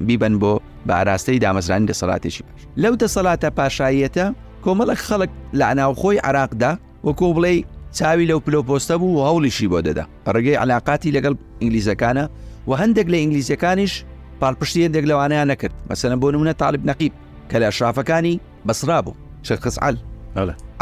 [0.07, 0.53] بیبن بۆ
[0.87, 4.27] بە ئاراستەی دامەزرانی دەسەڵاتێکی باش لەو دەسەڵاتە پاشاییەتە
[4.65, 6.71] کۆمەڵک خەڵک لە ئەناوخۆی عراقدا
[7.07, 7.55] وەکۆ بڵێ
[7.99, 10.05] چاوی لەو پلۆپۆستە بوو و هەوڵیشی بۆ دەدا
[10.35, 12.25] ڕێگەی علااقاتی لەگەڵ ئینگلیزەکانە
[12.69, 13.95] و هەندێک لە ئینگلیزیەکانیش
[14.41, 17.13] پاڵپشتی هەندێک لەوانەیە نەکرد مەسەنە بۆ نمونە تاالب نەقیب
[17.51, 19.15] کە لە شافەکانی بەسرا بوو
[19.49, 19.97] شخصعل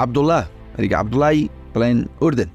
[0.02, 0.40] عبدوڵە
[0.82, 2.50] ریگە عبدڵایی بڵێن ئوردن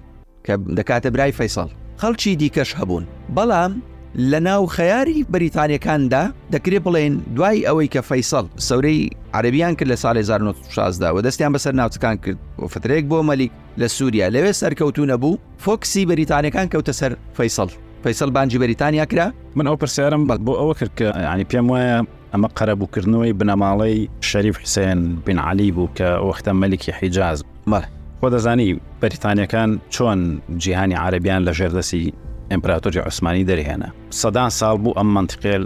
[0.46, 1.70] کە دەکاتە برای فەیساڵ
[2.02, 3.74] خەڵکی دیکەش هەبوون بەڵام
[4.18, 6.22] لە ناو خەیاری بەریتانیەکاندا
[6.54, 12.16] دەکرێت بڵێن دوای ئەوەی کە فەیسەڵ سەورەی عربیان کرد لە ساڵی 1960داوە دەستیان بەسەر ناوچەکان
[12.24, 17.70] کرد و فترێک بۆ مەلیک لە سووریا لەوێ سەرکەوتو نەبوو فۆکسی بەریتانیەکان کەوتە سەر فەیسەڵ
[18.04, 21.98] فەیسەل بانجی بەریتانیا کرا من ئەو پرسیارم بەڵ بۆ ئەوە کرد کە ینی پێم وایە
[22.34, 23.98] ئەمە قەرەبووکردنەوەی بنەماڵەی
[24.30, 27.40] شەریف حسێن بینعالی بوو کە وەختە مەلیکی حیجاز
[27.72, 27.80] مە
[28.22, 28.70] خۆ دەزانی
[29.02, 30.20] بەریتانیەکان چۆن
[30.64, 32.04] جیهانی عربیان لە ژێردەسی
[32.52, 33.90] ئەمپراتۆری عوسمانی دەرهێنا
[34.22, 35.64] سەدان ساڵ بوو ئەم منتقل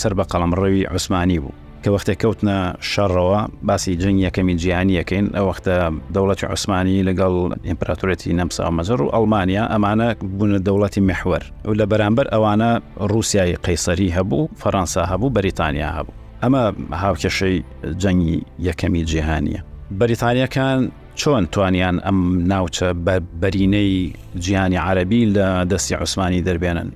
[0.00, 1.52] سەر بە قەڵمڕەوی عوسمانی بوو
[1.82, 2.56] کە وەختە کەوتنە
[2.92, 5.74] شەڕەوە باسی جنگ یەکەمی جیهانی یەکەین ئەو وەختە
[6.14, 7.34] دەوڵەتی عوسمانی لەگەڵ
[7.68, 12.70] ئیمپراتورەتی نەمسا مەزر و ئەلمانیا ئەمانە بوونە دەوڵەتی محور و لە بەرامبەر ئەوانە
[13.12, 16.64] رووسایی قەیسەری هەبوو فەەنسا هەبوو بەریتانیا هەبوو ئەمە
[17.02, 17.56] هاوکێشەی
[18.02, 18.36] جەنگی
[18.68, 19.60] یەکەمی جیهانیە
[20.00, 20.80] بەریتانیەکان
[21.20, 22.18] چۆن توانیان ئەم
[22.52, 22.94] ناوچە
[23.42, 26.88] بەرینەی جیهانی عربی لە دەستی عوسمانی دەربێنن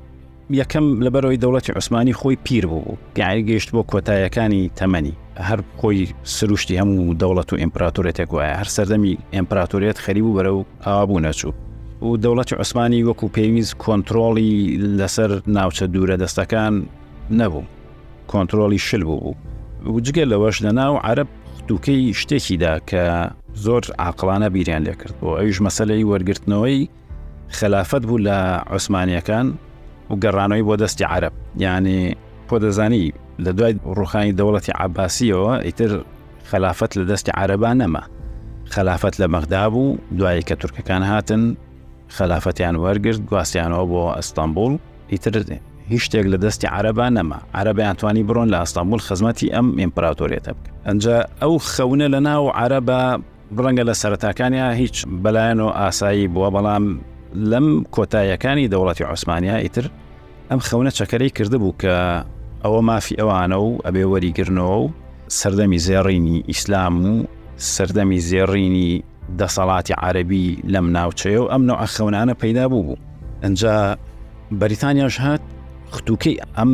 [0.50, 5.14] یەکەم لەبەرەوەی دەوڵەتی عوسمانی خۆی پیر بوو پیاری گەیشت بۆ کۆتاییەکانی تەمەنی
[5.48, 10.64] هەر خۆی سروشتی هەموو دەوڵەت و ئیمپراتورێتێک وایە هەر سەردەمی ئیمپراتوریەت خەریب و بەرە و
[10.86, 11.52] ئابوو نەچوو
[12.04, 14.54] و دەوڵەتی عوسمانی وەکو پێویست کۆنتترۆڵی
[14.98, 16.72] لەسەر ناوچە دوورە دەستەکان
[17.40, 17.64] نەبوو
[18.30, 19.34] کۆنتترۆلی شل بوو
[19.84, 21.28] بوو وجگە لەوەش لە ناو عرب
[21.68, 23.04] دووکەی شتێکیدا کە
[23.56, 26.88] زۆر عقلانە بیریان لێ کرد بۆ ئەویش مەسلەی وەرگرتنەوەی
[27.58, 28.36] خلافەت بوو لە
[28.72, 29.46] عوسمانیەکان
[30.10, 32.16] و گەڕانەوەی بۆ دەستی عرب یعنی
[32.48, 33.04] بۆ دەزانی
[33.44, 35.90] لە دوای ڕوخانی دەوڵەتی عباسیەوە ئیتر
[36.50, 38.02] خلافەت لە دەستی عربان نەما
[38.74, 41.44] خلافەت لە مەغدا بوو دوایی کە تورکەکان هاتن
[42.16, 44.72] خلافەتیان وەرگرت گواستیانەوە بۆ ئەستانبول
[45.12, 45.34] ئیتر
[45.88, 50.70] هیچ شتێک لە دەستی عربان نەما عربیان توانی بڕۆن لە ئەستانبول خزمەتی ئەم ئیمپراتۆریێتە بکە
[50.86, 51.04] ئەنج
[51.42, 53.00] ئەو خەونە لە ناو عربە
[53.60, 56.84] ڕەنگە لە سەرەتاکانیا هیچ بەلایەن و ئاسایی بووە بەڵام
[57.52, 59.84] لەم کۆتاییەکانی دەوڵەتی عوسمانیا ئیتر
[60.50, 61.94] ئەم خەونە چەکەرەی کرده بوو کە
[62.64, 64.92] ئەوە مافی ئەوانە و ئەبێ وەریگرنەوە و
[65.38, 67.24] سەردەمی زێڕینی ئیسلام و
[67.74, 68.90] سەردەمی زێڕینی
[69.38, 72.96] دەسەڵاتی عربی لەم ناوچەیە و ئەم نەوە ئەخەونانە پەیدا بوو بوو
[73.44, 73.74] ئەجا
[74.60, 75.40] بەریتانیاش هات
[75.94, 76.72] ختوکەی ئەم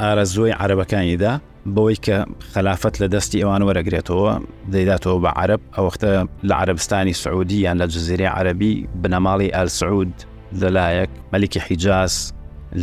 [0.00, 1.32] ئارەزۆی عربەکانیدا
[1.74, 2.16] بەوەی کە
[2.54, 4.32] خلافەت لە دەستی ئەوان وەرەگرێتەوە
[4.72, 6.08] دەیداتەوە بە عرب ئەوەختە
[6.48, 10.12] لە عربستانی سعودی یان لە جززیری عربی بنەماڵی ئەلسعود
[10.60, 12.14] لەلایەک مەلیکی حیجاز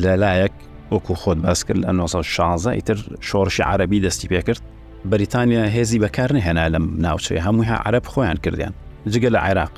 [0.04, 0.54] لەلایەک
[0.92, 4.62] وەکو خۆت باس کرد لە 1960 ئیتر شۆڕشی عربی دەستی پێکرد
[5.06, 8.74] بریتانیا هێزی بەکار نهێنا لەم ناوچەیە هەمووی عرب خۆیان کردیان
[9.08, 9.72] جگە لە عێراق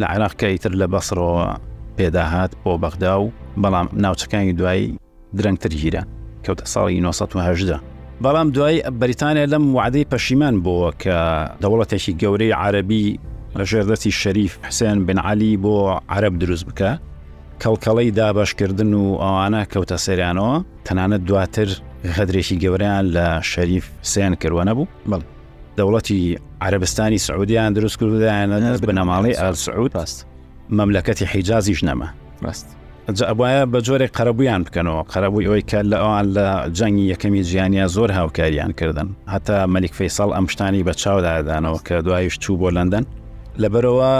[0.00, 1.58] لە عێراق کە ئیتر لە بەسرەوە
[1.98, 3.30] پێداهات بۆ بەغدا و
[3.62, 4.98] بەڵام ناوچەکانی دوایی
[5.38, 6.02] درەنگتر گیرە
[6.44, 11.18] کەوتە ساڵی 1970 بەڵام دوای بریتانیا لەم وعدەی پەشیمان بووە کە
[11.64, 13.06] دەوڵەتێکی گەورەی عربی
[13.70, 15.74] ژێردەتی شەریف حسێن بنعالی بۆ
[16.14, 16.92] عرب دروست بکە
[17.64, 20.54] کەڵکەڵی دابشکردن و ئەوانە کەوتە سەریانەوە
[20.86, 21.68] تەنانەت دواتر
[22.16, 25.22] غەدرێکی گەوریان لە شەریف سیان کردوانە بوو بڵ
[25.78, 26.20] دەوڵەتی
[26.66, 28.50] عربستانی سعودیان دروست کردیان
[28.88, 30.18] بنەماڵی ئەل سعود ڕاست
[30.78, 32.08] مەملەکەتی حیجازیش نەما
[32.44, 32.79] ڕاست
[33.26, 38.10] ئەوایە بە جۆرێک قەرەبوویان بکەنەوە قەرەبووی ئەوی کە لە ئەوان لە جەنگی یەکەمی ژیانیا زۆر
[38.16, 43.04] هاوکاریان کردن هەتا مەلیک فەیساڵ ئەم شتانی بە چاودادانەوە کە دوایش چوو بۆ لەندەن
[43.62, 44.12] لەبەرەوە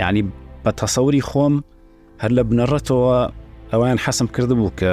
[0.00, 0.22] ینی
[0.64, 1.54] بە تەسەوری خۆم
[2.22, 3.16] هەر لە بنەڕەتەوە
[3.72, 4.92] ئەویان حەسم کرد بوو کە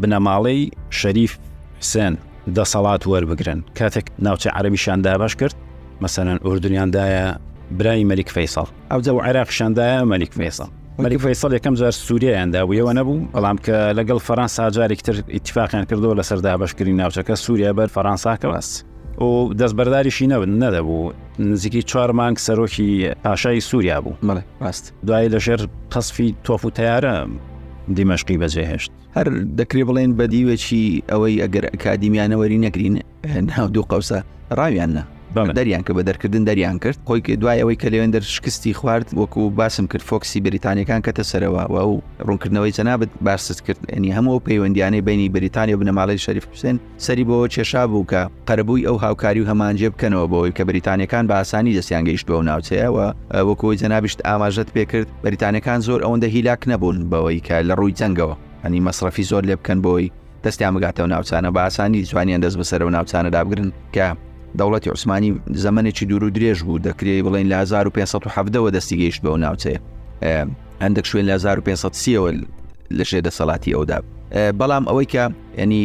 [0.00, 0.60] بنەماڵەی
[1.00, 1.32] شەریف
[1.80, 2.14] حسێن
[2.56, 5.56] دەسەڵات وەربگرن کاتێک ناوچە عربیشاندا باش کرد
[6.04, 7.24] مەسەرەن ئوردنیاندایە
[7.78, 10.70] برای مەلیک فەیساڵ ئەو جە و عێراقشاندایە مەلیک فەیساڵ
[11.08, 16.22] فیسەڵ یەکەم جار سووریایاندا بوویەوە نەبوو بەڵام کە لەگەڵ فەرەنسا جارێک تر ئتیفاقیان کردەوە لە
[16.30, 18.74] سەردا بەشکردنی ناوچەکە سووریا بەر فەرەنساکەواست
[19.24, 22.90] و دەستبەرداریشی نەبن نەدەبوو نزیکی چوار مانگ سەرۆکی
[23.24, 25.60] پاشای سووریا بوو مەڵێ ڕاست دوای لەژێر
[25.92, 27.28] قەسفی تۆف و تیارە
[27.96, 29.26] دیمەشقی بەجێهێشت هەر
[29.58, 32.96] دەکرێ بڵێن بەدیوێکی ئەوەی ئەگەر ئەکادیمیانەوەری نەگرین
[33.50, 34.18] ناو دوو قەوسە
[34.58, 35.02] ڕاویان نە
[35.34, 39.86] دەریان کە بە دەرکردن دەریان کرد خۆی کە دوایەوەی کە لەوێندەر شکستی خوارد وەکو باسم
[39.92, 45.76] کرد فۆکسی بریتانیەکان کەتە سەرەوە و ڕوونکردنەوەی جەنابەت بارست کرد ئەنی هەموو پەیوەندیانەی بینی بریتانیا
[45.80, 50.50] بنەماڵی شەریف حوسێن سەری بۆ چێشا بوو کە قەرەبووی ئەو هاوکاری و هەمانجێ بکەنەوە بۆی
[50.56, 53.06] کە بریتانیەکان بە ئاسانی دەستیان گەیشتوە و ناوچەیەەوە
[53.48, 58.80] وەکوی جەنابشت ئاماژەت پێکرد بریتانەکان زۆر ئەوەندە هیلاک نەبوون بەوەی کە لە ڕووی جەنگەوە ئەنی
[58.86, 60.06] مەصرفی زۆر لێ بکەن بۆی
[60.44, 64.06] دەستیان بگاتەوە ناوچانە بە ئاسانی جوانیان دەست بەسەر و ناوچانە دابگرن کە
[64.58, 65.30] دەوڵەتی عوسمانی
[65.62, 69.78] زمانێکی دوور و درێژ بوو دەکرێت بڵین لە 1570ەوە دەستی گەیشت بەو ناوچەیە
[70.84, 72.30] هەندێک شوێن لە 1530ەوە
[72.98, 73.98] لە شێدە سەڵاتی ئەودا
[74.60, 75.24] بەڵام ئەوەی کە
[75.62, 75.82] ینی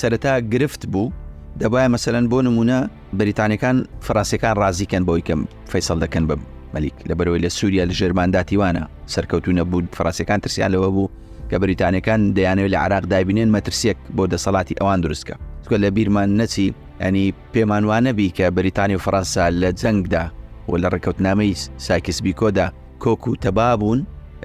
[0.00, 1.12] سەرەتا گرفت بوو
[1.60, 2.78] دەبایە مەسەرەن بۆ نمونە
[3.20, 5.40] بریتانەکان فرانسیەکان ڕازیکەن بۆی کەم
[5.72, 6.40] فەیسەڵ دەکەن بم
[6.74, 11.08] مەلیک لەبەرەوەی لە سووریا لە ژێرمانداتیوانە سەرکەوتونە بوو فرانسیەکان ترسیان لەوە بوو
[11.50, 16.66] کە بریتانەکان دەیانەوە لە عراق دابینێن مەترسیەک بۆ دەسەڵاتی ئەوان دروستکە سکە لە بیرمان نەچی
[17.02, 20.24] ئەنی پێمانوانەبی کە بریتانی و فەرەنسا لە جەنگدا
[20.70, 22.66] و لە ڕکەوتنامەی ساکسبی کۆدا
[23.02, 24.00] کۆک و تەبا بوون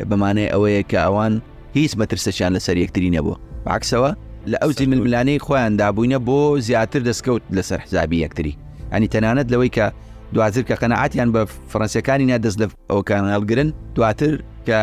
[0.10, 1.34] بمانەی ئەوەیە کە ئەوان
[1.78, 3.38] هیچ مەترسەشیان لەسەر یەکتری نەبوو
[3.78, 4.12] عکسەوە
[4.52, 8.54] لە ئەو زیململانەی خۆیان دابووینە بۆ زیاتر دەستکەوت لەسەر حزابی یەکتری
[8.94, 9.86] ئەنی تەنانەت لەوەی کە
[10.34, 14.34] دواتر کە قەنەعاتیان بە فەرەنسیەکانی نادەست لە ئەوکان هەڵگرن دواتر
[14.68, 14.78] کە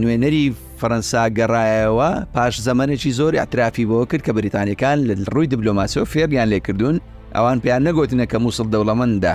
[0.00, 0.44] نوێنەری
[0.82, 6.96] فەەنسا گەڕایەوە پاش زەمانێکی زۆری ئەترافی بۆ کرد کە بریتانیەکان لە ڕووی دیبلۆماسیۆ فێریان لێکردوون
[7.36, 9.34] ئەوان پێیان نەگوتنە کە مووسڵ دەوڵەمەدا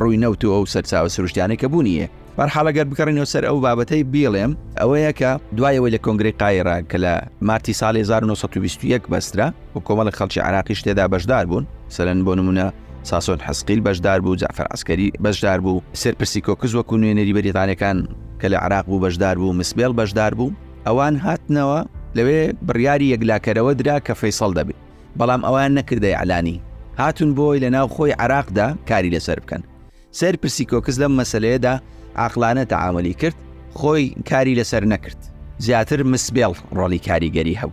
[0.00, 5.12] ڕووی نەوت و ئەو سەرچاوە سروشتیانەی کە بوونیە پرحالەگەر بکەڕینەوە سەر ئەو بابەتەی بیڵێم ئەوەیە
[5.20, 7.14] کە دوایەوەی لە کۆنگری قایرا کە لە
[7.48, 11.64] مارتی ساڵی 1920 بەسترا و کۆمەڵی خەڵکی عراقیش تێدا بەشدار بوون
[11.96, 12.66] سەرەن بۆ نمونە
[13.10, 17.98] ساسۆن حەسقیل بەشدار بوو جعفر ئەسکەری بەشدار بوو سەر پرسیکۆکز وەکو نوێنەری بەریتانەکان
[18.40, 20.50] کە لە عراق بوو بەشدار بوو مسبێل بەشدار بوو
[20.88, 21.78] ئەوان هاتنەوە
[22.16, 24.78] لەوێ بڕیاری یەکلاکەرەوە درا کە فەیسەڵ دەبێت
[25.18, 26.56] بەڵام ئەوان نەکردای علانی
[27.00, 29.62] هاتون بۆی لە ناو خۆی عراقدا کاری لەسەر بکەن
[30.18, 31.74] سەر پرسی کۆکس لەم مەسلەیەدا
[32.18, 33.36] ئاقلانە تەعاعملی کرد
[33.80, 35.20] خۆی کاری لەسەر نەکرد
[35.64, 37.70] زیاتر مسبێڵ ڕۆلی کاریگەری هەو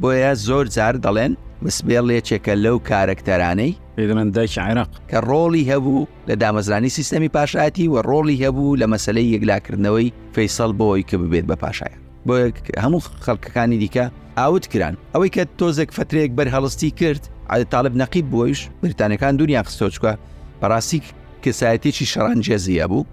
[0.00, 1.32] بۆیە زۆر جار دەڵێن
[1.66, 7.96] مسبێڵ لێچێکە لەو کارکتەرانەی پێدەمەن دایک عێراق کە ڕۆڵی هەبوو لە دامەزرانی سیستەمی پاشایەتی و
[8.10, 12.34] ڕۆڵی هەبوو لە مەسلەی یەکلاکردنەوەی فەیسەڵ بۆی کە ببێت بە پاشایە بۆ
[12.78, 14.04] هەموو خەڵکەکانی دیکە
[14.38, 20.12] ئاوت کران ئەوەی کە تۆزێک فترێک بەرهەڵستی کرد عادە تاالب نەقیب بۆیش بریتانەکان دنیا قستۆچکە
[20.60, 20.98] بەڕاستی
[21.44, 23.04] کەسایەتێکی شەڕانجێزیە بوو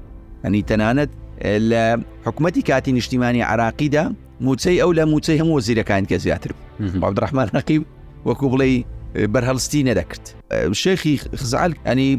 [0.46, 1.12] ئەنی تەنانەت
[1.70, 1.84] لە
[2.26, 4.04] حکوومەتی کاتی نیشتیمانی عراقیدا
[4.46, 6.52] موچەی ئەو لە موچەی هەموو زیرەکان کە زیاتر
[7.02, 7.84] باودرەحمان نەقیب
[8.30, 8.70] وەکو بڵێ
[9.34, 10.26] بەرهەڵستی نەدەکرد
[10.84, 12.10] شێخی خزعال ئەنی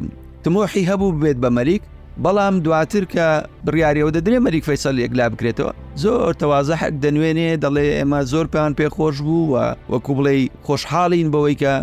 [0.45, 1.83] تمۆحی هەبوو بێت بە مەریک
[2.25, 3.27] بەڵام دواتر کە
[3.67, 9.17] بڕیارەوە دەدرێ مەریک فەیسەل یەکلا بکرێتەوە زۆر تەوازە حەک دەنوێنێ دەڵێ ئێمە زۆر پێیان پێخۆش
[9.27, 9.57] بوو و
[9.93, 10.33] وەکو بڵێ
[10.67, 11.75] خۆشحاڵین بەوەی کە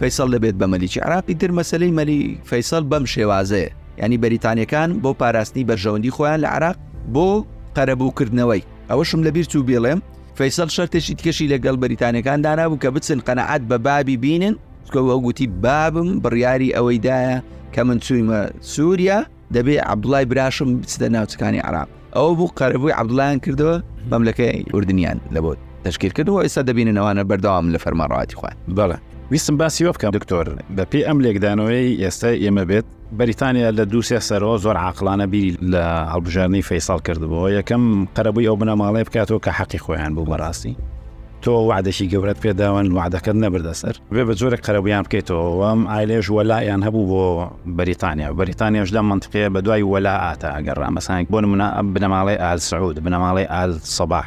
[0.00, 3.68] فەیسەل دەبێت بە مەلیکی عراقی تر مەسلەی مەلی فەیسەل بەم شێوازەیە
[4.02, 6.76] ینی بەریتانیەکان بۆ پاراستنی بەرژەوەندی خۆیان لە عراق
[7.14, 7.28] بۆ
[7.76, 10.00] قەرەبووکردنەوەی ئەوەشم لە بیرچوو بێڵێم
[10.38, 14.54] فەیسەل شەرتێکی تکەشی لەگەڵ بەریتانەکان دانابوو کە بچن قەنەعات بە بابی بینن
[14.86, 17.36] سکەوە گوتی بابم بڕیاری ئەوەیدایە
[17.74, 18.40] کە من چوویمە
[18.72, 19.20] سووریا
[19.56, 23.76] دەبێ عبدڵای براشم بچدە ناوچەکانی عراق ئەوە بوو قەرەبووی عبدڵیان کردەوە
[24.12, 28.98] مەملەکەی ئوردنیان لەبت تشکیل کردەوە ئێستا دەبینەوەوانە بەردەوام لە فەرماڕاتی خوێن بەڵە
[29.30, 32.86] ویسم باسی وە بکەم دکتۆر بە پێی ئەم لێکدانەوەی ئێستا ئێمە بێت
[33.18, 37.82] بەریتانیا لە دووسێ سەرەوە زۆر عقلانە بیری لە هەڵبژارنی فەیساڵ کردبەوە یەکەم
[38.16, 40.74] قەرەبووی ئەو بنەماڵێ بکاتەوە کە حەقی خۆیان بوو بەڕاستی
[41.44, 47.04] تۆ وعدەشی گەورەت پێداون وعدەکەت نەبدەسەر بێ بە جۆرە قەرەبیان بکەیتەوە ئەم ئایلێژ وەلایان هەبوو
[47.10, 47.24] بۆ
[47.78, 52.96] بریتانیا بریتانیاش لە منطقەیە بە دوای وەلا ئاتە ئەگەڕ مەسانێک بۆ منە بنەماڵی ئال سعود
[53.04, 54.26] بنەماڵی ئال سەباح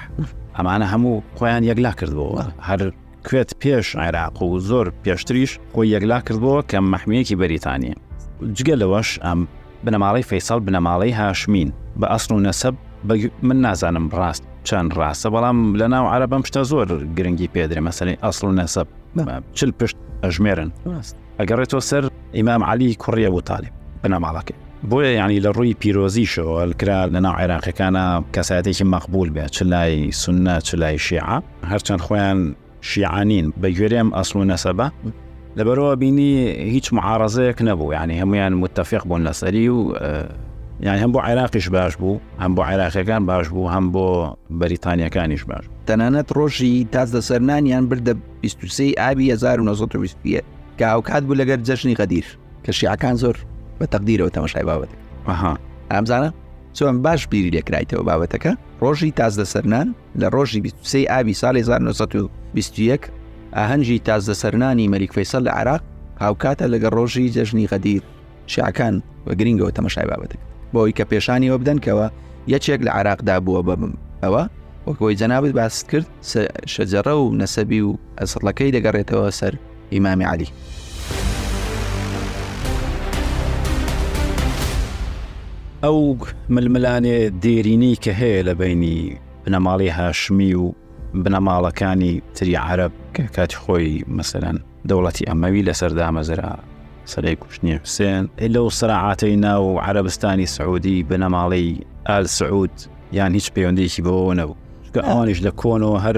[0.57, 2.81] ئەمانە هەموو خۆیان یەکلا کردبووە هەر
[3.27, 7.95] کوێت پێش عێراق و زۆر پێشتریش خۆی یەکلا کردبووە کە مەحمیەکی بەریتانیا
[8.57, 9.39] جگە لەوەش ئەم
[9.85, 11.69] بنەماڵی فەیساڵ بنەماڵی هاشمین
[11.99, 12.75] بە ئەسن و نەسەب
[13.47, 18.43] من نازانم ڕاست چەند ڕاستە بەڵام لە ناو عربەم پشتە زۆر گرنگی پێدرێ مەسەری ئەسڵ
[18.47, 18.87] و نەسەب
[19.57, 20.69] چل پشت ئەژمێرن
[21.39, 22.03] ئەگەڕێتەوە سەر
[22.37, 23.71] ئیمام علی کوڕیە بوو تاالب
[24.03, 24.53] بنەماڵەکە
[24.89, 30.69] بۆیە ینی لە ڕووی پیرۆزیشەوەکرا لە ناو عێراقیەکانە کەسایەتێکی مەقبول بێ چ لای سنە چ
[30.81, 31.25] لای شیع
[31.71, 32.39] هەرچەند خۆیان
[32.89, 34.87] شیعانین بە گوێرێم ئەسڵ و نەسەبە
[35.57, 36.31] لەبەرەوە بینی
[36.73, 39.77] هیچ معارزەیەک نەبوو ینی هەمویان متتەفق بوون لەسەری و
[40.83, 45.65] یان هەم بۆ عێراقیش باش بوو هەم بۆ عێراقیەکان باش بوو هەم بۆ بەریتانیەکانیش باش
[45.87, 50.15] تەنانەت ڕۆژی تازدەسەرنانیان بردە 23 ئابی 1920
[50.79, 52.25] کە ئاوکات بوو لەگەر جەشنی قەدیر
[52.65, 53.35] کە شیعەکان زۆر
[53.81, 54.89] بە تەقدیرەوە تەمەشای بابەت
[55.91, 56.31] ئامزانە
[56.73, 59.87] چۆن باش بیری لێکرایتەوە بابەتەکە ڕۆژی تازدەسەرنان
[60.19, 62.99] لە ڕۆژی 23 ئابی ساڵی 1920
[63.55, 65.81] ئاهەنجی تازدەسەرنانی مەریکفەیسەل لە عراق
[66.21, 68.01] هاوکاتە لەگە ڕۆژی جەژنی غەدیر
[68.47, 72.07] شعکان بە گرنگەوە تەمەشای بابەتەکە بۆی کە پێشانیەوە بدەنکەوە
[72.53, 74.43] یەکێک لە عراقدا بووە ببم ئەوە
[74.87, 76.07] وەکەوەی جەنابێت باس کرد
[76.73, 79.53] شەجەڕە و نەسەبی و ئەسڵەکەی دەگەڕێتەوە سەر
[79.93, 80.47] ئیمامی علی.
[85.83, 85.99] ئەو
[86.55, 88.97] ململانێ دێرینی کە هەیە لە بینی
[89.43, 90.65] بنەماڵی هاشمی و
[91.23, 94.57] بنەماڵەکانی تری عرب کە کاتی خۆی مەسەرەن
[94.89, 96.53] دەوڵەتی ئەمەوی لەسەر دامەزرا
[97.13, 98.23] سەرەی کوشتنی حوسێن
[98.55, 101.67] لەو سرعاتەی ناو عربستانی سعودی بنەماڵی
[102.09, 102.71] ئال سعود
[103.17, 104.55] یان هیچ پەیوەندێکی بەوە نەبوو
[104.93, 106.17] کە ئەوانش لە کۆنەوە هەر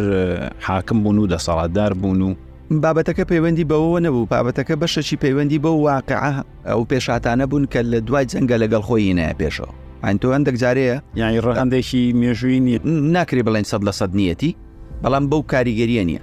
[0.66, 2.34] حاکم بوون و لە ساڵاتدار بوون و
[2.84, 6.34] بابەتەکە پەیوەندی بەوە نەبوو بابەتەکە بەشەشی پەیوەندی بە واقع
[6.70, 9.72] ئەو پێشاتانە بوون کە لە دوای جەنگە لەگەڵ خۆی نە پێشەوە
[10.06, 12.80] ئەنتۆ هەندێک جارەیە یانی ڕەندێکی مێژووی نیە
[13.16, 14.52] ناکرێ بڵێن سەد لە سەد نیەتی
[15.04, 16.22] بەڵام بەو کاریگەریە نییە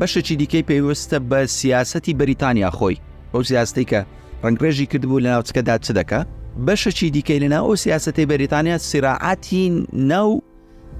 [0.00, 2.96] بەشەچی دیکەی پێیوەستە بە سیاستی بەریتانیا خۆی
[3.36, 4.00] بەو سیاستی کە
[4.46, 6.20] ڕنگڕێژی کردبوو لە ناوچکەدا چ دەکە
[6.66, 9.62] بەشەچی دیکەی لەنا ئەو سیاستی بەریتانیا سراعاتی
[10.10, 10.30] ناو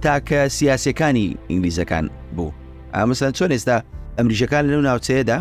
[0.04, 2.04] تاکە سیاسەکانی ئینگلیزەکان
[2.36, 2.50] بوو
[2.96, 3.76] ئامەسەن چۆن ئێستا
[4.18, 5.38] ئەمریشەکان لەو ناوچەیەدا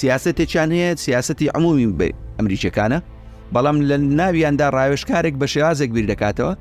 [0.00, 2.98] سیاستێکیان هەیە سیاستی عمومی بێ ئەمریکەکانە
[3.54, 6.52] بەڵام لە ناویاندا ڕاوێشکارێک بە شێوازێک بیر دەکاتەوە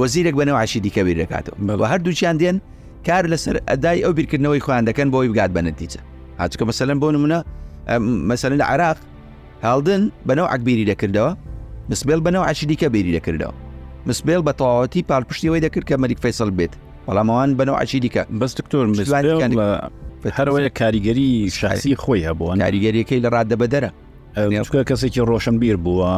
[0.00, 2.56] وەزیرێک بەنەوە عشی دیکە بیر دەکاتەوە بە هەردووچیان دێن
[3.06, 6.00] کار لەسەر ئەدای ئەو بیرکردنەوەی خواندەکەن بۆی بگات بە نەتیچە
[6.40, 7.38] هاتوکە مەسەلەن بۆ نمونە
[8.30, 8.98] مەسەلەن لە عراق
[9.64, 11.30] هەڵدن بەنەو عکبیری دەکردەوە
[11.90, 13.52] مسبێل بەنەو عشی دیکە بێری دەکردەوە
[14.08, 16.72] مسبێل بە تەواوەتی پاڵپشتیەوەی دەکرد کە مەریک فیسەل بێت
[17.06, 18.84] بەڵامەوەن بەنەو عچی دیکە بەس دکتۆر
[20.38, 21.28] هەروەیە کاریگەری
[21.60, 23.90] شاسی خۆی هەبووە کاریگەریەکەی لە ڕاددە بەدەرە
[24.70, 26.12] کوێ کەسێکی ڕۆشنبیر بووە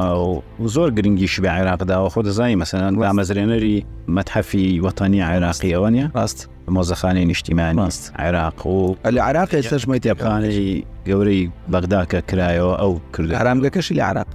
[0.74, 3.76] زۆر گرنگی شبی عێراقداوە خۆ دەزای مەسەن دامەزرێنەری
[4.16, 6.38] مەتحەفی وەتانی عێراقی ئەوەنە ڕاست
[6.74, 10.66] مۆزەخانەی نیشتیمان ڕاست عێراق و لە عراقی سەرمەی تێبخانەی
[11.09, 14.28] گەورەی بەغدا کە کرایەوە ئەو کرد ئارامگەکەشی لە عراق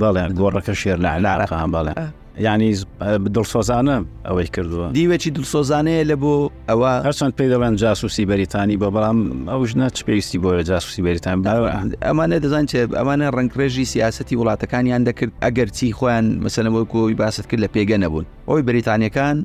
[0.00, 1.92] بەڵێ گۆڕەکە شێر لە لارەخان بەڵێ
[2.46, 2.70] ینی
[3.34, 3.96] دڵسۆزانە
[4.28, 6.34] ئەوەی کردووە دیوێکی دڵسۆزانەیە لە بۆ
[6.70, 9.18] ئەوە هەرچەند پێی دەڵێن جاسوسی بەریتانی بە بەڵام
[9.52, 11.36] ئەوش نە چ پێویستی بۆ لە جاسوسی بەریتان
[12.08, 17.60] ئەمانە دەزان چ ئەمانە ڕنگڕێژی سیاستی وڵاتەکانیان دەکرد ئەگەر چی خۆیان مەسەنەوە کۆی باست کرد
[17.64, 19.36] لە پێگە نەبوون ئەوی بەریتانیەکان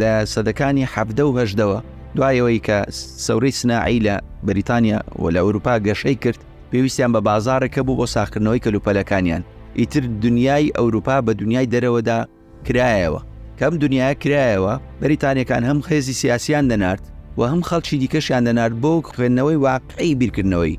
[0.00, 1.78] لە سەدەکانی حەفدە و هەشدەوە
[2.16, 2.78] دوایەوەی کە
[3.26, 4.14] سەوری سناعی لە
[4.46, 6.40] بەریتانیا و لە ئەوروپا گەشەی کرد
[6.72, 9.42] پێویستیان بە بازارەکە بوو بۆ ساخکردنەوەی کەلوپەلەکانیان
[9.78, 12.18] ئیتر دنیای ئەوروپا بە دنیای دەرەوەدا
[12.66, 13.20] کرایەوە
[13.60, 17.04] کەم دنیاە کرایەوە بەریتانیەکان هەم خێزی سیاسیان دەنارد
[17.38, 20.76] و هەم خەڵکی دیکەشیان دەنارد بۆ خوێندنەوەی واقعی بیرکردنەوەی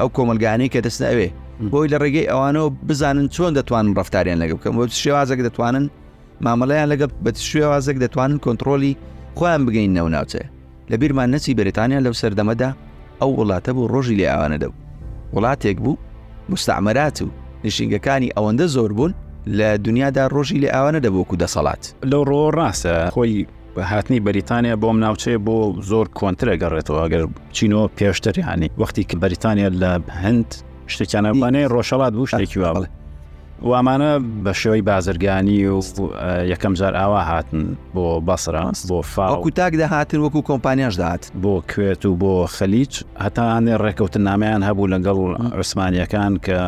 [0.00, 1.28] ئەو کۆمەلگانەی کە دەستنەوێ
[1.72, 5.86] بۆی لە ڕێگەی ئەوانەوە بزانن چۆن دەتوانن ڕفتاریان لەگە بکەم بۆ شێوازەك دەتوانن
[6.46, 8.92] مامەڵەیان لەگە بە شێوازەك دەتوانن کۆنتترۆلی
[9.38, 10.42] خۆیان بگەین نەو ناوچێ
[10.90, 12.70] لە بیرمان نەچی بریتانیا لەو سەردەمەدا
[13.20, 14.85] ئەو وڵاتە بوو ڕۆژی لێ ئەوانە دەبوو
[15.36, 15.96] وڵاتێک بوو
[16.52, 17.26] مستعمرات و
[17.66, 19.12] نشینگەکانی ئەوەندە زۆر بوون
[19.58, 23.34] لە دنیادا ڕۆژی لە ئاوانە دەبووکو دەسەڵات لەو ڕۆ ڕاستە خۆی
[23.90, 25.56] هاتنی بەریتانیا بۆم ناوچەیە بۆ
[25.90, 27.24] زۆر کۆنترە گەڕێتەوە ئەگەر
[27.56, 29.92] چینۆ پێشتر هاانی وەختی کە بەریتانیا لە
[30.24, 30.48] هەند
[30.92, 32.86] شتێکیانەبانەی ڕۆژەڵات بوو شتێکی واڵێ
[33.62, 35.80] وامانە بە شێوەی بازرگانی و
[36.52, 37.64] یەکەم جار ئاوا هاتن
[37.94, 42.92] بۆ بەسرە بۆ فاکو تاک دەهاتن وەکو کۆمپانیاش داات بۆ کوێت و بۆ خەلیج
[43.24, 45.18] هەتاانێ ڕێککەوتن نامیان هەبوو لەگەڵ
[45.56, 46.58] عوسمانیەکان کە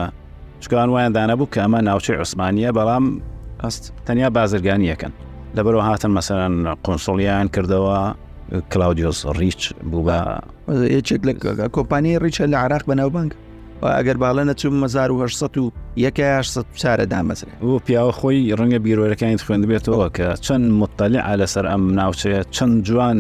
[0.63, 3.05] چکان وایان دانەبوو کە ئەمە ناوچەی عوسمانیە بەڵام
[3.65, 5.13] ئەست تەنیا بازرگانیەکەن
[5.57, 7.99] لەبەرەوە هاتن مەسەرەن قۆنسڵیان کردەوە
[8.73, 10.19] کلاودیۆس ڕیچ بوو بە
[10.97, 11.33] یەکێک لە
[11.77, 13.33] کۆمپانی ڕیچە لە عراق بەناوبانک
[13.83, 20.67] ئەگەر باڵە نەچوم 1970 چارە دامەزرێ بۆ پیاوە خۆی ڕەنگە بیرۆرەکانی خوێن بێتەوە کە چەند
[20.81, 23.19] مطلع لەسەر ئەم ناوچەیە چەند جوان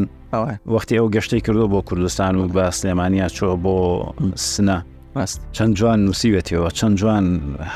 [0.75, 3.75] وەختی ئەو گەشتی کردو بۆ کوردستان و بە سلێمانیا چۆ بۆ
[4.55, 4.79] سنە
[5.57, 7.25] چەند جوان نووسیوێتەوە چەند جوان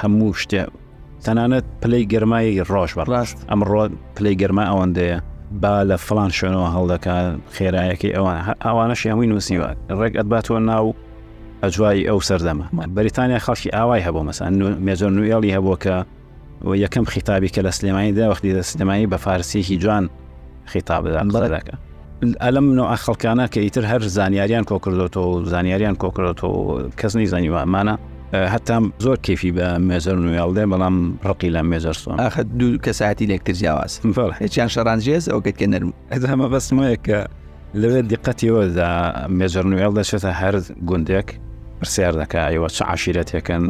[0.00, 0.62] هەموو شتێ
[1.24, 3.82] تەنانەت پلەی گەرمایی ڕۆژ بەڕاست ئەمڕۆ
[4.16, 5.18] پلەی گەرما ئەوەندەیە
[5.62, 9.68] با لە فلان شوێنەوە هەڵدەکان خێرایەکەی ئەوان ئەوانەشی هەمووی نووسیوە
[10.00, 10.86] ڕێک ئەتباتەوە ناو
[11.64, 12.64] ئەجوای ئەو سەردەمە
[12.96, 14.52] بەریتانیا خەڵکی ئاوای هەبوو مەسان
[14.86, 15.94] مێزۆر نوێڵی هەبوو کە
[16.84, 20.04] یەکەم خیتابی کە لە سلێمانیدا وەختی لە سلێمانی بە فارسیەکی جوان
[20.66, 21.74] خیتاب بەدەکە
[22.44, 27.94] ئەلم نەوە خەڵکانە کە ئیتر هەر زانیاریان کۆکردەوە و زانیاریان کۆکردەوە کەسنی زانیوامانە
[28.54, 30.96] هەتام زۆر کیفی بە مێزەر نوێڵدێ بەڵام
[31.28, 33.92] ڕقی لە مێزەر سۆن ئاخ دوو کە ساعتی لێکتر جیاواز
[34.44, 35.90] هیچیان شەڕانجێز ئەو کەتکە نەرم
[36.32, 37.18] هەمە بەستمەیە کە
[37.80, 38.90] لەوێت دقەتیەوەدا
[39.38, 40.54] مێزەر نوێڵ دەچێتە هەر
[40.88, 41.28] گوندێک
[41.82, 43.62] پرسیار دەکە ئێوە چ عاشیرەتێکن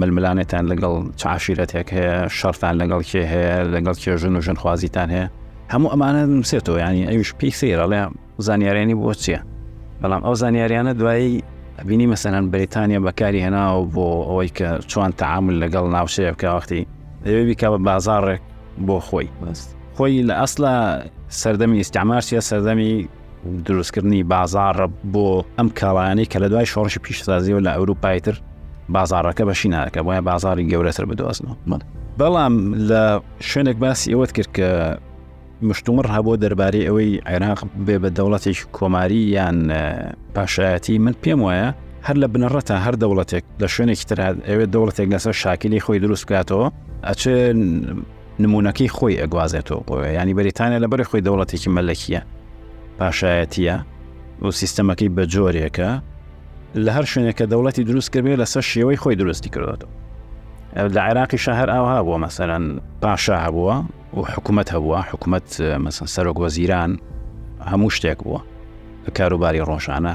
[0.00, 5.26] ململانێتان لەگەڵ چاشیرەتێک هەیە شەرتان لەگەڵ کێ هەیە لەگەڵ کێژن و ژنخوازیتان هەیە
[5.72, 8.00] هەموو ئەمانە نووسێتەوە ینی ئەوش پێی سێرەڵێ
[8.46, 9.40] زانیاریانی بۆ چییە؟
[10.00, 11.32] بەڵام ئەو زانیاریانە دوایی
[11.88, 16.82] بینی مەسەەن بریتانیا بەکاری هێناوە بۆ ئەوەی کە چۆن تەعامل لەگەڵ ناوشەیە بکە وەختی
[17.24, 18.42] دەوێ بیکە بە بازارڕێک
[18.86, 20.74] بۆ خۆی بەست خۆی لە ئەسلا
[21.42, 22.92] سەردەمی ئستعمارچە سەردەمی
[23.64, 28.40] دروستکردنی بازارە بۆ ئەم کاڵایانی کە لە دوای شۆڕشی پیشسازیەوە لە ئەوروپای تر
[28.92, 31.78] بازارەکە بەشی ناکە بۆیە بازاری گەورەتر بدۆزنەوە من
[32.18, 32.54] بەڵام
[32.88, 34.98] لە شوێنێک باسی ئەوەت کرد کە
[35.64, 39.58] مشتومڕ هەبوو دەربارەی ئەوەی عێراق بێ بە دەوڵەتێکی کۆماری یان
[40.34, 41.72] پاشایەتی من پێم وایە
[42.06, 46.68] هەر لە بنەڕەتە هەر دەوڵەتێک لە شوێنێکی ترات ئەوێت دەوڵەتێک لەسەر شاکلی خۆی دروست بکاتەوە
[47.08, 47.36] ئەچێ
[48.42, 52.20] نمونونەکەی خۆی ئەگوازێتەوە ینی بەریتانیا لە بەری خۆی دەوڵەتێکی مەلەکیە
[53.00, 53.76] پاشایەتیە
[54.42, 55.90] و سیستەمەکەی بە جۆرێکە
[56.84, 59.86] لە هەر شوێنێکە دەوڵەتی دروست کردێ لەسەر شێوەی خۆی درستی کردێتەوە
[60.94, 62.64] لە عێراقی شەهر ئاها بووە مەسەرەن
[63.02, 63.76] پاشا هەبووە
[64.16, 65.48] و حکوومەت هەبووە حکوومەت
[65.84, 66.90] مەسن سەرۆک وەزیران
[67.70, 68.40] هەموو شتێک بووە
[69.16, 70.14] کاروباری ڕۆژانە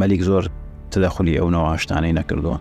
[0.00, 0.44] مەلیک زۆر
[0.92, 2.58] تدەخلی ئەونەوە ئاشتانەی نەکردووە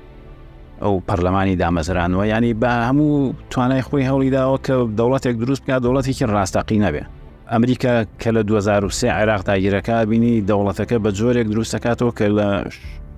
[0.83, 3.11] ئەو پەرلەمانی دامەزرانەوە ینی بە هەموو
[3.51, 7.03] توانای خۆی هەوڵیداوە کە دەوڵەتێک دروست بکات دەوڵەتێکی ڕاستەقی نەبێ
[7.51, 12.47] ئەمریکا کە لە 2023 عێراق داگیرەکە بینی دەوڵەتەکە بە جۆرێک دروستەکاتەوە کە لە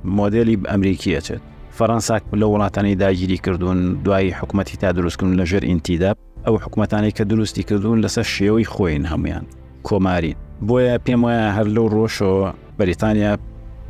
[0.06, 1.40] مۆدلی ئەمریکیەچێت
[1.80, 6.12] فەەنساک لە وڵاتانی داگیری کردوون دوای حکوومەتی تا دروستکردن لە ژێر ئینتیدا
[6.48, 9.46] ئەو حکوومەتانی کە دروستی کردوون لەسەر شێوەی خۆین هەمویان
[9.88, 10.36] کۆمارین
[10.68, 13.32] بۆیە پێم وایە هەر لەو ڕۆژەوە بەریتانیا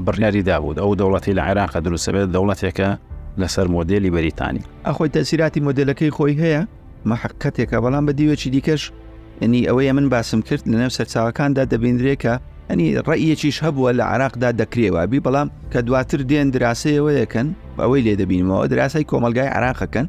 [0.06, 2.90] بڕیاری دابوود ئەو دەوڵەتی لە عێراقە دروستەبێت دەوڵەتێکە
[3.42, 6.62] لەسەر مۆدلی بەریتانی ئەخۆی تەسیراتی مۆدلەکەی خۆی هەیە
[7.12, 8.92] مەحقەتێکە بەڵام بە دیوێکی دیکەش
[9.42, 12.34] ئەنی ئەوەیە من باسم کرد لە نەو سەرچاوەکاندا دەبیندرێکە
[12.70, 17.48] ئەنی ڕەیەکیش هەبووە لە عراقدا دەکرێوابی بەڵام کە دواتر دێن دراسەیەوە یەکەن
[17.82, 20.08] ئەوەی لێ دەبینمەوە دراسای کۆمەلگای عراقەکەن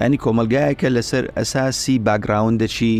[0.00, 2.94] ئەنی کۆمەلگایەکە لەسەر ئەساسی باگراوندەچی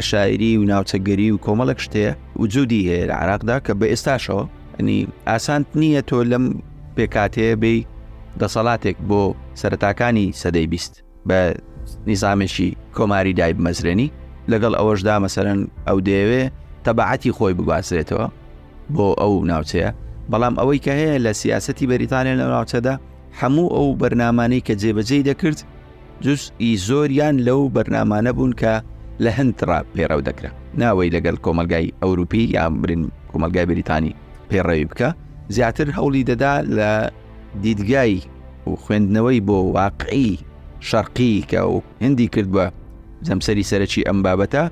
[0.00, 4.44] عشاعری و ناوچەگەری و کۆمەڵک شتەیە وجودی هەیە لە عراقدا کە بە ئێستاشەوە
[4.78, 4.98] ئەنی
[5.30, 6.44] ئاسانت نییە تۆ لەم
[6.96, 7.76] پێکاتەیە بی
[8.40, 9.20] دەسەڵاتێک بۆ
[9.60, 10.92] سەرتاکانی سەدەی بیست
[11.28, 11.38] بە
[12.08, 14.08] نیزامێکی کۆماری دایب مەزرێنی
[14.52, 16.42] لەگەڵ ئەوەشدا مەسەرەن ئەو دەیەوێ
[16.84, 18.26] تەبعەتی خۆی بباسرێتەوە
[18.94, 19.90] بۆ ئەو ناوچەیە
[20.32, 22.94] بەڵام ئەوەی کە هەیە لە سیاستی بەریتانیا لە ناوچەدا
[23.40, 25.58] هەموو ئەو بەرنمانەی کە جێبەجێی دەکرد
[26.24, 28.72] جوس ئی زۆریان لەو بەرنمانە بوون کە
[29.24, 30.50] لە هەندرا پێڕەو دەکرا
[30.82, 34.12] ناوەی لەگەل کۆمەلگای ئەوروپی یان برین کۆمەلگای بریتانی
[34.50, 35.08] پێڕەوی بکە
[35.56, 36.90] زیاتر هەوڵی دەدا لە
[37.64, 38.14] دیدگای
[38.68, 40.32] و خوێندنەوەی بۆ واقعی
[40.88, 42.66] شەرقی کە و هندی کردووە
[43.28, 44.62] زەمسەری سەرەکی ئەم بابەتە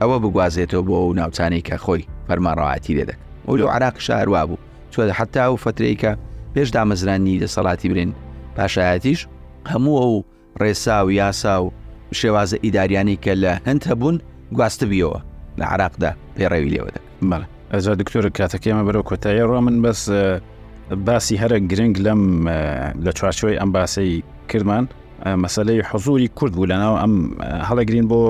[0.00, 4.58] ئەوە بگوازێتەوە بۆ ئەو ناوچانەی کە خۆی فەرماڕاعاتی لێدەک ئەو لەو عراق شاروا بوو
[4.92, 6.12] چۆ حتا و فترەیکە
[6.54, 8.10] پێش دامەزرانی دەسەڵاتی برین
[8.56, 9.20] پاشایەتیش
[9.72, 10.14] هەموو ئەو
[10.62, 11.66] ڕێسا و یاسا و
[12.20, 14.16] شێوازە ئیداریانی کە لە هەند هەبوون
[14.56, 15.18] گواستە بیەوە
[15.60, 17.04] لە عراقدا پێڕەوی لێوە دەک
[17.72, 20.00] ئەجا دکتۆر کاتەکەمە بەرەو کۆتایی ڕۆ من بەس
[21.06, 22.22] باسی هەرە گرنگ لەم
[23.04, 24.84] لە چوارچۆی ئەم باسی کردمان
[25.42, 27.12] مەسلەی حزوری کورد بوو لەناو ئەم
[27.68, 28.20] هەڵەگرین بۆ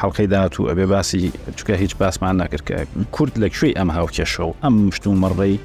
[0.00, 2.74] حڵلقەی داات و ئەبێ باسی چکە هیچ باسمان نەکرد کە
[3.14, 5.56] کورد لە کوێی ئەم هاوکێشە و ئەم مشت و مەڕێی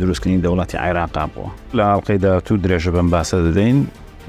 [0.00, 3.78] دروستکردنی دەوڵاتی عیراقا بووە لە هەڵلقەی داات و درێژە بم باسە دەدەین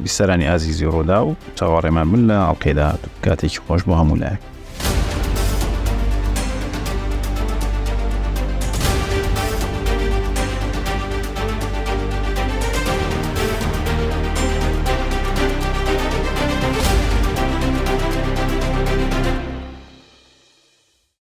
[0.04, 4.51] بیسەرانی ئازیزی ڕۆدا و چاوەڕێمان من لە هەڵلقەی داات کاتێکی خۆش بۆ هەمولایە